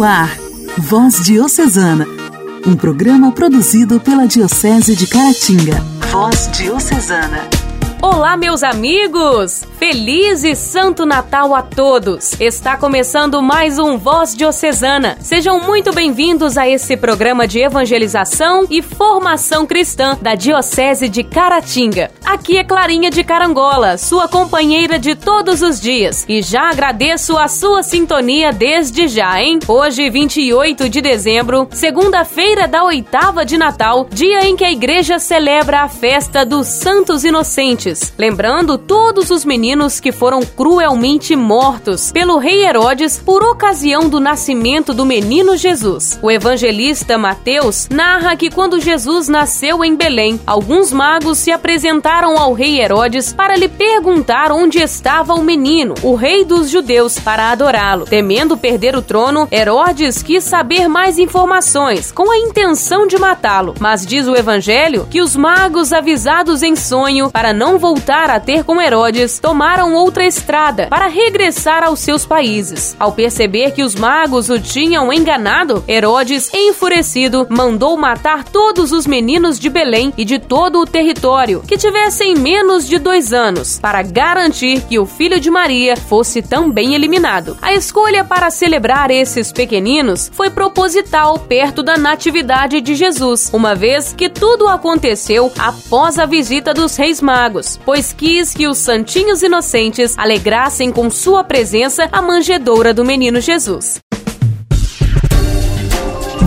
No 0.00 0.06
ar, 0.06 0.34
Voz 0.78 1.26
Diocesana, 1.26 2.06
um 2.66 2.74
programa 2.74 3.32
produzido 3.32 4.00
pela 4.00 4.26
Diocese 4.26 4.96
de 4.96 5.06
Caratinga. 5.06 5.78
Voz 6.10 6.48
Diocesana. 6.56 7.46
Olá, 8.00 8.34
meus 8.34 8.62
amigos! 8.62 9.60
Feliz 9.80 10.44
e 10.44 10.54
Santo 10.54 11.06
Natal 11.06 11.54
a 11.54 11.62
todos! 11.62 12.38
Está 12.38 12.76
começando 12.76 13.40
mais 13.40 13.78
um 13.78 13.96
Voz 13.96 14.36
Diocesana. 14.36 15.16
Sejam 15.22 15.58
muito 15.58 15.90
bem-vindos 15.90 16.58
a 16.58 16.68
esse 16.68 16.98
programa 16.98 17.48
de 17.48 17.60
evangelização 17.60 18.66
e 18.68 18.82
formação 18.82 19.64
cristã 19.64 20.18
da 20.20 20.34
Diocese 20.34 21.08
de 21.08 21.24
Caratinga. 21.24 22.10
Aqui 22.22 22.58
é 22.58 22.62
Clarinha 22.62 23.10
de 23.10 23.24
Carangola, 23.24 23.96
sua 23.96 24.28
companheira 24.28 24.98
de 24.98 25.14
todos 25.14 25.62
os 25.62 25.80
dias. 25.80 26.26
E 26.28 26.42
já 26.42 26.68
agradeço 26.68 27.38
a 27.38 27.48
sua 27.48 27.82
sintonia 27.82 28.52
desde 28.52 29.08
já, 29.08 29.40
hein? 29.40 29.60
Hoje, 29.66 30.10
28 30.10 30.90
de 30.90 31.00
dezembro, 31.00 31.66
segunda-feira 31.70 32.68
da 32.68 32.84
oitava 32.84 33.46
de 33.46 33.56
Natal, 33.56 34.06
dia 34.12 34.46
em 34.46 34.54
que 34.54 34.64
a 34.64 34.70
igreja 34.70 35.18
celebra 35.18 35.80
a 35.80 35.88
festa 35.88 36.44
dos 36.44 36.66
Santos 36.66 37.24
Inocentes 37.24 38.12
lembrando 38.18 38.76
todos 38.76 39.30
os 39.30 39.42
meninos 39.42 39.69
que 40.00 40.10
foram 40.10 40.40
cruelmente 40.42 41.36
mortos 41.36 42.10
pelo 42.10 42.38
rei 42.38 42.66
Herodes 42.66 43.16
por 43.16 43.42
ocasião 43.44 44.08
do 44.08 44.18
nascimento 44.18 44.92
do 44.92 45.06
menino 45.06 45.56
Jesus. 45.56 46.18
O 46.20 46.28
evangelista 46.28 47.16
Mateus 47.16 47.88
narra 47.88 48.34
que 48.34 48.50
quando 48.50 48.80
Jesus 48.80 49.28
nasceu 49.28 49.84
em 49.84 49.94
Belém, 49.94 50.40
alguns 50.44 50.92
magos 50.92 51.38
se 51.38 51.52
apresentaram 51.52 52.36
ao 52.36 52.52
rei 52.52 52.80
Herodes 52.80 53.32
para 53.32 53.56
lhe 53.56 53.68
perguntar 53.68 54.50
onde 54.50 54.78
estava 54.78 55.34
o 55.34 55.42
menino, 55.42 55.94
o 56.02 56.16
rei 56.16 56.44
dos 56.44 56.68
judeus, 56.68 57.18
para 57.20 57.52
adorá-lo. 57.52 58.06
Temendo 58.06 58.56
perder 58.56 58.96
o 58.96 59.02
trono, 59.02 59.46
Herodes 59.52 60.20
quis 60.20 60.42
saber 60.42 60.88
mais 60.88 61.16
informações, 61.16 62.10
com 62.10 62.28
a 62.30 62.38
intenção 62.38 63.06
de 63.06 63.16
matá-lo. 63.18 63.74
Mas 63.78 64.04
diz 64.04 64.26
o 64.26 64.34
evangelho 64.34 65.06
que 65.08 65.22
os 65.22 65.36
magos 65.36 65.92
avisados 65.92 66.62
em 66.64 66.74
sonho 66.74 67.30
para 67.30 67.52
não 67.52 67.78
voltar 67.78 68.30
a 68.30 68.40
ter 68.40 68.64
com 68.64 68.80
Herodes, 68.80 69.38
tomaram 69.38 69.59
outra 69.92 70.24
estrada 70.24 70.86
para 70.88 71.06
regressar 71.06 71.84
aos 71.84 72.00
seus 72.00 72.24
países. 72.24 72.96
Ao 72.98 73.12
perceber 73.12 73.72
que 73.72 73.82
os 73.82 73.94
magos 73.94 74.48
o 74.48 74.58
tinham 74.58 75.12
enganado, 75.12 75.84
Herodes, 75.86 76.50
enfurecido, 76.54 77.46
mandou 77.50 77.96
matar 77.96 78.44
todos 78.44 78.92
os 78.92 79.06
meninos 79.06 79.58
de 79.58 79.68
Belém 79.68 80.12
e 80.16 80.24
de 80.24 80.38
todo 80.38 80.80
o 80.80 80.86
território 80.86 81.62
que 81.66 81.76
tivessem 81.76 82.34
menos 82.34 82.86
de 82.86 82.98
dois 82.98 83.32
anos, 83.32 83.78
para 83.78 84.02
garantir 84.02 84.82
que 84.82 84.98
o 84.98 85.06
filho 85.06 85.38
de 85.38 85.50
Maria 85.50 85.96
fosse 85.96 86.42
também 86.42 86.94
eliminado. 86.94 87.56
A 87.60 87.74
escolha 87.74 88.24
para 88.24 88.50
celebrar 88.50 89.10
esses 89.10 89.52
pequeninos 89.52 90.30
foi 90.32 90.50
proposital 90.50 91.38
perto 91.38 91.82
da 91.82 91.96
Natividade 91.96 92.80
de 92.80 92.94
Jesus, 92.94 93.50
uma 93.52 93.74
vez 93.74 94.12
que 94.12 94.28
tudo 94.28 94.68
aconteceu 94.68 95.52
após 95.58 96.18
a 96.18 96.26
visita 96.26 96.72
dos 96.72 96.96
Reis 96.96 97.20
Magos 97.20 97.80
pois 97.84 98.12
quis 98.12 98.54
que 98.54 98.66
os 98.66 98.78
santinhos 98.78 99.42
inocentes 99.50 100.16
alegrassem 100.16 100.92
com 100.92 101.10
sua 101.10 101.42
presença 101.42 102.08
a 102.12 102.22
manjedoura 102.22 102.94
do 102.94 103.04
menino 103.04 103.40
Jesus. 103.40 104.00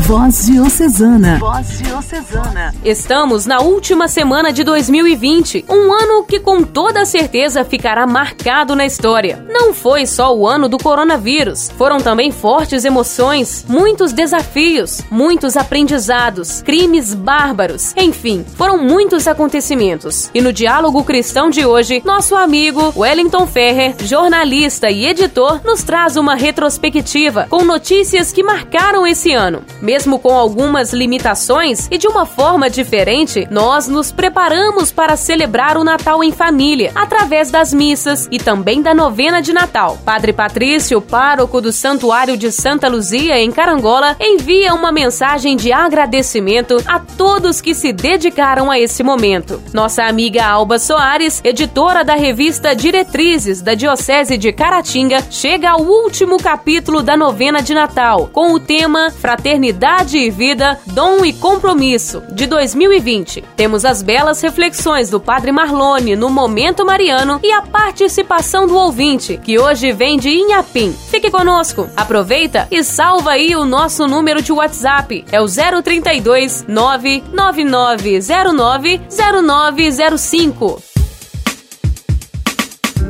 Voz 0.05 0.47
Diocesana. 0.47 1.37
Voz 1.39 1.79
Diocesana. 1.79 2.75
Estamos 2.83 3.45
na 3.45 3.61
última 3.61 4.09
semana 4.09 4.51
de 4.51 4.61
2020, 4.61 5.63
um 5.69 5.93
ano 5.93 6.25
que 6.25 6.41
com 6.41 6.61
toda 6.61 7.05
certeza 7.05 7.63
ficará 7.63 8.05
marcado 8.05 8.75
na 8.75 8.85
história. 8.85 9.45
Não 9.49 9.73
foi 9.73 10.05
só 10.05 10.35
o 10.35 10.45
ano 10.45 10.67
do 10.67 10.77
coronavírus, 10.77 11.71
foram 11.77 11.99
também 11.99 12.31
fortes 12.31 12.83
emoções, 12.83 13.65
muitos 13.67 14.11
desafios, 14.11 15.01
muitos 15.09 15.55
aprendizados, 15.55 16.61
crimes 16.61 17.13
bárbaros, 17.13 17.93
enfim, 17.95 18.45
foram 18.57 18.77
muitos 18.77 19.25
acontecimentos. 19.25 20.29
E 20.33 20.41
no 20.41 20.51
diálogo 20.51 21.01
cristão 21.05 21.49
de 21.49 21.65
hoje, 21.65 22.01
nosso 22.03 22.35
amigo 22.35 22.91
Wellington 22.93 23.47
Ferrer, 23.47 23.95
jornalista 24.03 24.91
e 24.91 25.05
editor, 25.05 25.61
nos 25.63 25.81
traz 25.81 26.17
uma 26.17 26.35
retrospectiva 26.35 27.47
com 27.49 27.63
notícias 27.63 28.33
que 28.33 28.43
marcaram 28.43 29.07
esse 29.07 29.31
ano 29.31 29.63
mesmo 29.93 30.17
com 30.17 30.33
algumas 30.33 30.91
limitações 30.91 31.87
e 31.91 31.99
de 31.99 32.07
uma 32.07 32.25
forma 32.25 32.67
diferente, 32.67 33.47
nós 33.51 33.87
nos 33.87 34.11
preparamos 34.11 34.91
para 34.91 35.15
celebrar 35.15 35.77
o 35.77 35.83
Natal 35.83 36.23
em 36.23 36.31
família, 36.31 36.91
através 36.95 37.51
das 37.51 37.71
missas 37.71 38.27
e 38.31 38.39
também 38.39 38.81
da 38.81 38.91
novena 38.91 39.39
de 39.39 39.53
Natal. 39.53 39.99
Padre 40.03 40.33
Patrício, 40.33 40.99
pároco 40.99 41.61
do 41.61 41.71
Santuário 41.71 42.35
de 42.35 42.51
Santa 42.51 42.87
Luzia, 42.87 43.37
em 43.37 43.51
Carangola, 43.51 44.15
envia 44.19 44.73
uma 44.73 44.91
mensagem 44.91 45.55
de 45.55 45.71
agradecimento 45.71 46.77
a 46.87 46.97
todos 46.97 47.61
que 47.61 47.75
se 47.75 47.93
dedicaram 47.93 48.71
a 48.71 48.79
esse 48.79 49.03
momento. 49.03 49.61
Nossa 49.71 50.05
amiga 50.05 50.43
Alba 50.43 50.79
Soares, 50.79 51.39
editora 51.43 52.03
da 52.03 52.15
revista 52.15 52.75
Diretrizes 52.75 53.61
da 53.61 53.75
Diocese 53.75 54.39
de 54.39 54.51
Caratinga, 54.51 55.23
chega 55.29 55.69
ao 55.69 55.81
último 55.81 56.39
capítulo 56.39 57.03
da 57.03 57.15
novena 57.15 57.61
de 57.61 57.75
Natal, 57.75 58.27
com 58.33 58.53
o 58.53 58.59
tema 58.59 59.11
Fraternidade 59.11 59.82
Idade 59.83 60.17
e 60.17 60.31
Vida, 60.31 60.79
Dom 60.87 61.25
e 61.25 61.33
Compromisso, 61.33 62.23
de 62.31 62.47
2020. 62.47 63.43
Temos 63.57 63.83
as 63.83 64.01
belas 64.01 64.39
reflexões 64.39 65.09
do 65.09 65.19
Padre 65.19 65.51
Marlone 65.51 66.15
no 66.15 66.29
Momento 66.29 66.85
Mariano 66.85 67.41
e 67.43 67.51
a 67.51 67.61
participação 67.61 68.65
do 68.65 68.77
ouvinte, 68.77 69.37
que 69.43 69.59
hoje 69.59 69.91
vem 69.91 70.17
de 70.17 70.29
Inhapim. 70.29 70.95
Fique 71.11 71.29
conosco, 71.29 71.89
aproveita 71.97 72.65
e 72.71 72.81
salva 72.81 73.31
aí 73.31 73.57
o 73.57 73.65
nosso 73.65 74.07
número 74.07 74.41
de 74.41 74.53
WhatsApp. 74.53 75.25
É 75.29 75.41
o 75.41 75.47
032 75.47 76.63
99909 76.65 79.01
0905. 79.09 80.81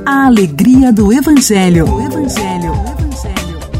A 0.07 0.25
alegria 0.25 0.91
do 0.91 1.13
Evangelho. 1.13 1.87
O 1.87 2.01
Evangelho. 2.01 2.73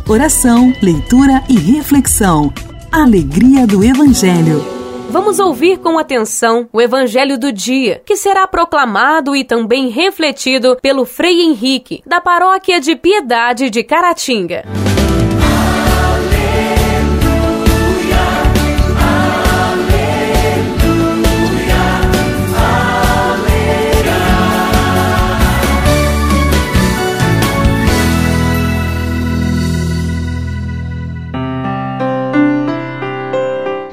Oração, 0.08 0.72
leitura 0.80 1.42
e 1.50 1.58
reflexão. 1.58 2.54
Alegria 2.94 3.66
do 3.66 3.84
Evangelho. 3.84 4.64
Vamos 5.10 5.40
ouvir 5.40 5.80
com 5.80 5.98
atenção 5.98 6.70
o 6.72 6.80
Evangelho 6.80 7.40
do 7.40 7.52
dia, 7.52 8.04
que 8.06 8.16
será 8.16 8.46
proclamado 8.46 9.36
e 9.36 9.44
também 9.44 9.90
refletido 9.90 10.78
pelo 10.80 11.04
Frei 11.04 11.42
Henrique, 11.42 12.04
da 12.06 12.22
Paróquia 12.22 12.80
de 12.80 12.96
Piedade 12.96 13.72
de 13.72 13.84
Caratinga. 13.84 14.83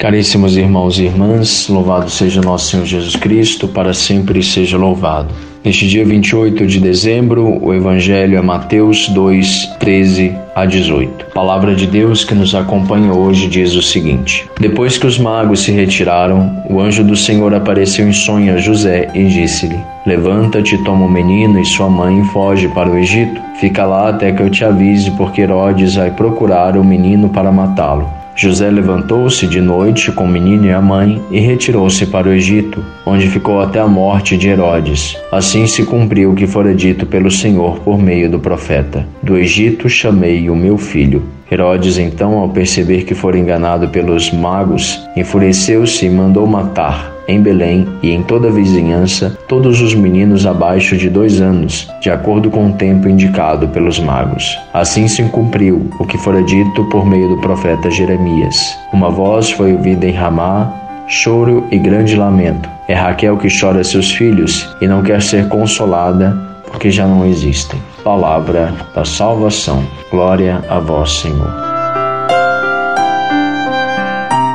Caríssimos 0.00 0.56
irmãos 0.56 0.99
e 0.99 1.05
irmãs, 1.05 1.69
louvado 1.69 2.09
seja 2.09 2.41
nosso 2.41 2.71
Senhor 2.71 2.87
Jesus 2.87 3.16
Cristo, 3.16 3.69
para 3.69 3.93
sempre 3.93 4.43
seja 4.43 4.78
louvado. 4.78 5.28
Neste 5.62 5.87
dia 5.87 6.06
28 6.06 6.66
de 6.66 6.81
dezembro, 6.81 7.62
o 7.62 7.75
Evangelho 7.75 8.38
é 8.38 8.41
Mateus 8.41 9.11
2, 9.11 9.77
13 9.78 10.34
a 10.55 10.65
18. 10.65 11.27
A 11.27 11.34
palavra 11.34 11.75
de 11.75 11.87
Deus 11.87 12.25
que 12.25 12.34
nos 12.34 12.55
acompanha 12.55 13.12
hoje 13.12 13.47
diz 13.47 13.75
o 13.75 13.83
seguinte: 13.83 14.49
Depois 14.59 14.97
que 14.97 15.06
os 15.06 15.19
magos 15.19 15.61
se 15.61 15.71
retiraram, 15.71 16.65
o 16.71 16.81
anjo 16.81 17.05
do 17.05 17.15
Senhor 17.15 17.53
apareceu 17.53 18.09
em 18.09 18.15
sonho 18.15 18.55
a 18.55 18.56
José 18.56 19.11
e 19.15 19.27
disse-lhe: 19.27 19.78
Levanta-te, 20.06 20.82
toma 20.82 21.05
o 21.05 21.11
menino 21.11 21.61
e 21.61 21.67
sua 21.67 21.91
mãe 21.91 22.22
e 22.22 22.25
foge 22.28 22.69
para 22.69 22.88
o 22.88 22.97
Egito. 22.97 23.38
Fica 23.61 23.84
lá 23.84 24.09
até 24.09 24.32
que 24.32 24.43
eu 24.43 24.49
te 24.49 24.65
avise, 24.65 25.11
porque 25.11 25.43
Herodes 25.43 25.97
vai 25.97 26.11
procurar 26.11 26.75
o 26.78 26.82
menino 26.82 27.29
para 27.29 27.52
matá-lo. 27.52 28.19
José 28.40 28.70
levantou-se 28.70 29.46
de 29.46 29.60
noite 29.60 30.10
com 30.10 30.25
o 30.25 30.26
menino 30.26 30.64
e 30.64 30.72
a 30.72 30.81
mãe 30.81 31.22
e 31.31 31.38
retirou-se 31.40 32.06
para 32.06 32.26
o 32.26 32.32
Egito, 32.32 32.82
onde 33.04 33.28
ficou 33.28 33.60
até 33.60 33.78
a 33.78 33.87
morte 33.87 34.34
de 34.34 34.48
Herodes. 34.48 35.14
Assim 35.31 35.66
se 35.66 35.84
cumpriu 35.84 36.31
o 36.31 36.34
que 36.34 36.46
fora 36.46 36.75
dito 36.75 37.04
pelo 37.04 37.31
Senhor 37.31 37.81
por 37.81 37.98
meio 37.98 38.31
do 38.31 38.38
profeta: 38.38 39.06
Do 39.22 39.37
Egito 39.37 39.90
chamei 39.90 40.48
o 40.48 40.56
meu 40.56 40.78
filho. 40.78 41.22
Herodes, 41.52 41.98
então, 41.98 42.38
ao 42.38 42.48
perceber 42.48 43.02
que 43.02 43.14
fora 43.14 43.37
enganado 43.37 43.90
pelos 43.90 44.32
magos, 44.32 44.98
enfureceu-se 45.14 46.06
e 46.06 46.08
mandou 46.08 46.46
matar 46.46 47.19
em 47.31 47.41
Belém 47.41 47.87
e 48.03 48.11
em 48.11 48.23
toda 48.25 48.49
a 48.49 48.50
vizinhança 48.50 49.38
todos 49.47 49.81
os 49.81 49.94
meninos 49.94 50.47
abaixo 50.47 50.97
de 50.97 51.09
dois 51.09 51.41
anos, 51.41 51.88
de 52.00 52.11
acordo 52.11 52.50
com 52.50 52.69
o 52.69 52.73
tempo 52.73 53.09
indicado 53.09 53.69
pelos 53.69 54.00
magos. 54.00 54.59
Assim 54.75 55.06
se 55.06 55.23
cumpriu 55.25 55.88
o 56.00 56.05
que 56.05 56.19
fora 56.19 56.43
dito 56.43 56.85
por 56.87 57.06
meio 57.06 57.29
do 57.29 57.41
profeta 57.41 57.88
Jeremias. 57.88 58.77
Uma 58.93 59.11
voz 59.11 59.50
foi 59.50 59.73
ouvida 59.73 60.06
em 60.06 60.12
Ramá, 60.12 60.73
choro 61.06 61.65
e 61.71 61.79
grande 61.79 62.17
lamento. 62.17 62.69
É 62.88 62.94
Raquel 62.94 63.37
que 63.37 63.49
chora 63.49 63.85
seus 63.85 64.11
filhos 64.11 64.69
e 64.81 64.88
não 64.88 65.00
quer 65.00 65.23
ser 65.23 65.49
consolada 65.49 66.37
porque 66.67 66.91
já 66.91 67.06
não 67.06 67.25
existem. 67.25 67.81
Palavra 68.03 68.75
da 68.93 69.05
salvação. 69.05 69.85
Glória 70.11 70.65
a 70.69 70.81
vós, 70.81 71.12
Senhor. 71.12 71.53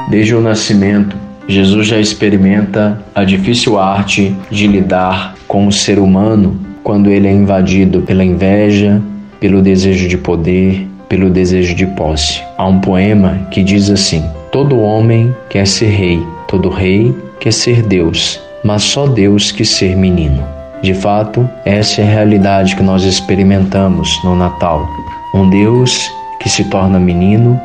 Desde 0.10 0.36
o 0.36 0.42
nascimento, 0.42 1.25
Jesus 1.48 1.88
já 1.88 2.00
experimenta 2.00 3.00
a 3.14 3.24
difícil 3.24 3.80
arte 3.80 4.36
de 4.50 4.66
lidar 4.66 5.36
com 5.48 5.68
o 5.68 5.72
ser 5.72 6.00
humano 6.00 6.60
quando 6.84 7.10
ele 7.10 7.28
é 7.28 7.32
invadido 7.32 8.02
pela 8.02 8.24
inveja, 8.24 9.02
pelo 9.40 9.62
desejo 9.62 10.08
de 10.08 10.18
poder, 10.18 10.88
pelo 11.08 11.30
desejo 11.30 11.76
de 11.76 11.86
posse. 11.86 12.42
Há 12.58 12.66
um 12.68 12.80
poema 12.80 13.48
que 13.52 13.64
diz 13.64 13.90
assim: 13.90 14.24
Todo 14.52 14.80
homem 14.80 15.36
quer 15.50 15.68
ser 15.68 15.90
rei, 15.90 16.24
todo 16.48 16.70
rei 16.70 17.16
quer 17.40 17.54
ser 17.54 17.84
Deus, 17.84 18.40
mas 18.64 18.82
só 18.84 19.06
Deus 19.06 19.52
quer 19.52 19.66
ser 19.66 19.96
menino. 19.96 20.44
De 20.82 20.94
fato, 20.94 21.48
essa 21.64 22.02
é 22.02 22.04
a 22.04 22.10
realidade 22.10 22.76
que 22.76 22.84
nós 22.84 23.04
experimentamos 23.04 24.10
no 24.24 24.36
Natal. 24.36 24.88
Um 25.34 25.50
Deus 25.50 26.12
que 26.40 26.50
se 26.50 26.64
torna 26.66 27.00
menino 27.00 27.60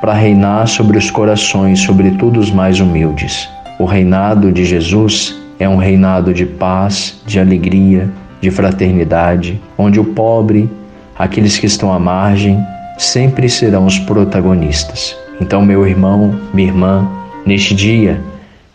para 0.00 0.14
reinar 0.14 0.66
sobre 0.66 0.96
os 0.96 1.10
corações, 1.10 1.80
sobretudo 1.80 2.40
os 2.40 2.50
mais 2.50 2.80
humildes. 2.80 3.48
O 3.78 3.84
reinado 3.84 4.50
de 4.50 4.64
Jesus 4.64 5.38
é 5.58 5.68
um 5.68 5.76
reinado 5.76 6.32
de 6.32 6.46
paz, 6.46 7.20
de 7.26 7.38
alegria, 7.38 8.08
de 8.40 8.50
fraternidade, 8.50 9.60
onde 9.76 10.00
o 10.00 10.04
pobre, 10.04 10.70
aqueles 11.18 11.58
que 11.58 11.66
estão 11.66 11.92
à 11.92 11.98
margem, 11.98 12.58
sempre 12.96 13.48
serão 13.48 13.86
os 13.86 13.98
protagonistas. 13.98 15.16
Então, 15.40 15.62
meu 15.62 15.86
irmão, 15.86 16.34
minha 16.52 16.68
irmã, 16.68 17.08
neste 17.44 17.74
dia, 17.74 18.20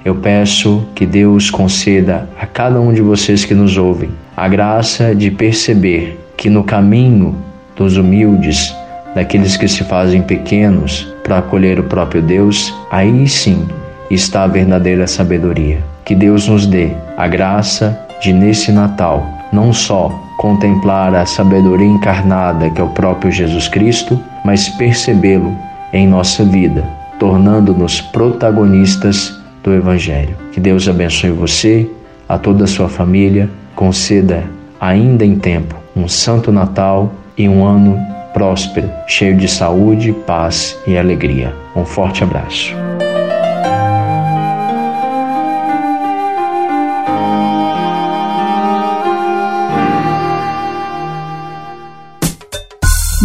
eu 0.03 0.15
peço 0.15 0.85
que 0.93 1.05
Deus 1.05 1.49
conceda 1.49 2.29
a 2.39 2.45
cada 2.45 2.79
um 2.79 2.93
de 2.93 3.01
vocês 3.01 3.43
que 3.43 3.55
nos 3.55 3.77
ouvem 3.77 4.11
a 4.37 4.47
graça 4.47 5.15
de 5.15 5.31
perceber 5.31 6.19
que 6.35 6.49
no 6.49 6.63
caminho 6.63 7.35
dos 7.75 7.95
humildes, 7.95 8.75
daqueles 9.15 9.55
que 9.55 9.67
se 9.67 9.83
fazem 9.85 10.21
pequenos 10.21 11.14
para 11.25 11.39
acolher 11.39 11.79
o 11.79 11.83
próprio 11.83 12.21
Deus, 12.21 12.71
aí 12.91 13.27
sim 13.27 13.67
está 14.11 14.43
a 14.43 14.47
verdadeira 14.47 15.07
sabedoria. 15.07 15.83
Que 16.05 16.13
Deus 16.13 16.47
nos 16.47 16.67
dê 16.67 16.91
a 17.17 17.27
graça 17.27 17.99
de, 18.21 18.31
nesse 18.31 18.71
Natal, 18.71 19.25
não 19.51 19.73
só 19.73 20.11
contemplar 20.37 21.15
a 21.15 21.25
sabedoria 21.25 21.87
encarnada 21.87 22.69
que 22.69 22.79
é 22.79 22.83
o 22.83 22.89
próprio 22.89 23.31
Jesus 23.31 23.67
Cristo, 23.67 24.19
mas 24.45 24.69
percebê-lo 24.69 25.51
em 25.91 26.07
nossa 26.07 26.45
vida, 26.45 26.87
tornando-nos 27.19 28.01
protagonistas 28.01 29.35
do 29.63 29.73
Evangelho. 29.73 30.35
Que 30.51 30.59
Deus 30.59 30.87
abençoe 30.87 31.31
você, 31.31 31.89
a 32.29 32.37
toda 32.37 32.65
a 32.65 32.67
sua 32.67 32.87
família, 32.87 33.49
conceda 33.75 34.43
ainda 34.79 35.25
em 35.25 35.39
tempo 35.39 35.75
um 35.95 36.07
Santo 36.07 36.51
Natal 36.51 37.11
e 37.35 37.49
um 37.49 37.65
ano 37.65 37.97
próspero, 38.35 38.91
cheio 39.07 39.37
de 39.37 39.47
saúde, 39.47 40.11
paz 40.11 40.77
e 40.85 40.97
alegria. 40.97 41.55
Um 41.73 41.85
forte 41.85 42.21
abraço. 42.21 42.73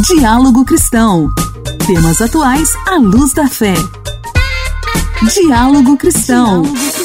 Diálogo 0.06 0.64
Cristão. 0.64 1.28
Temas 1.88 2.22
atuais 2.22 2.70
à 2.86 2.94
luz 2.94 3.34
da 3.34 3.48
fé. 3.48 3.74
Diálogo 5.34 5.96
Cristão. 5.96 6.62
Diálogo 6.62 6.99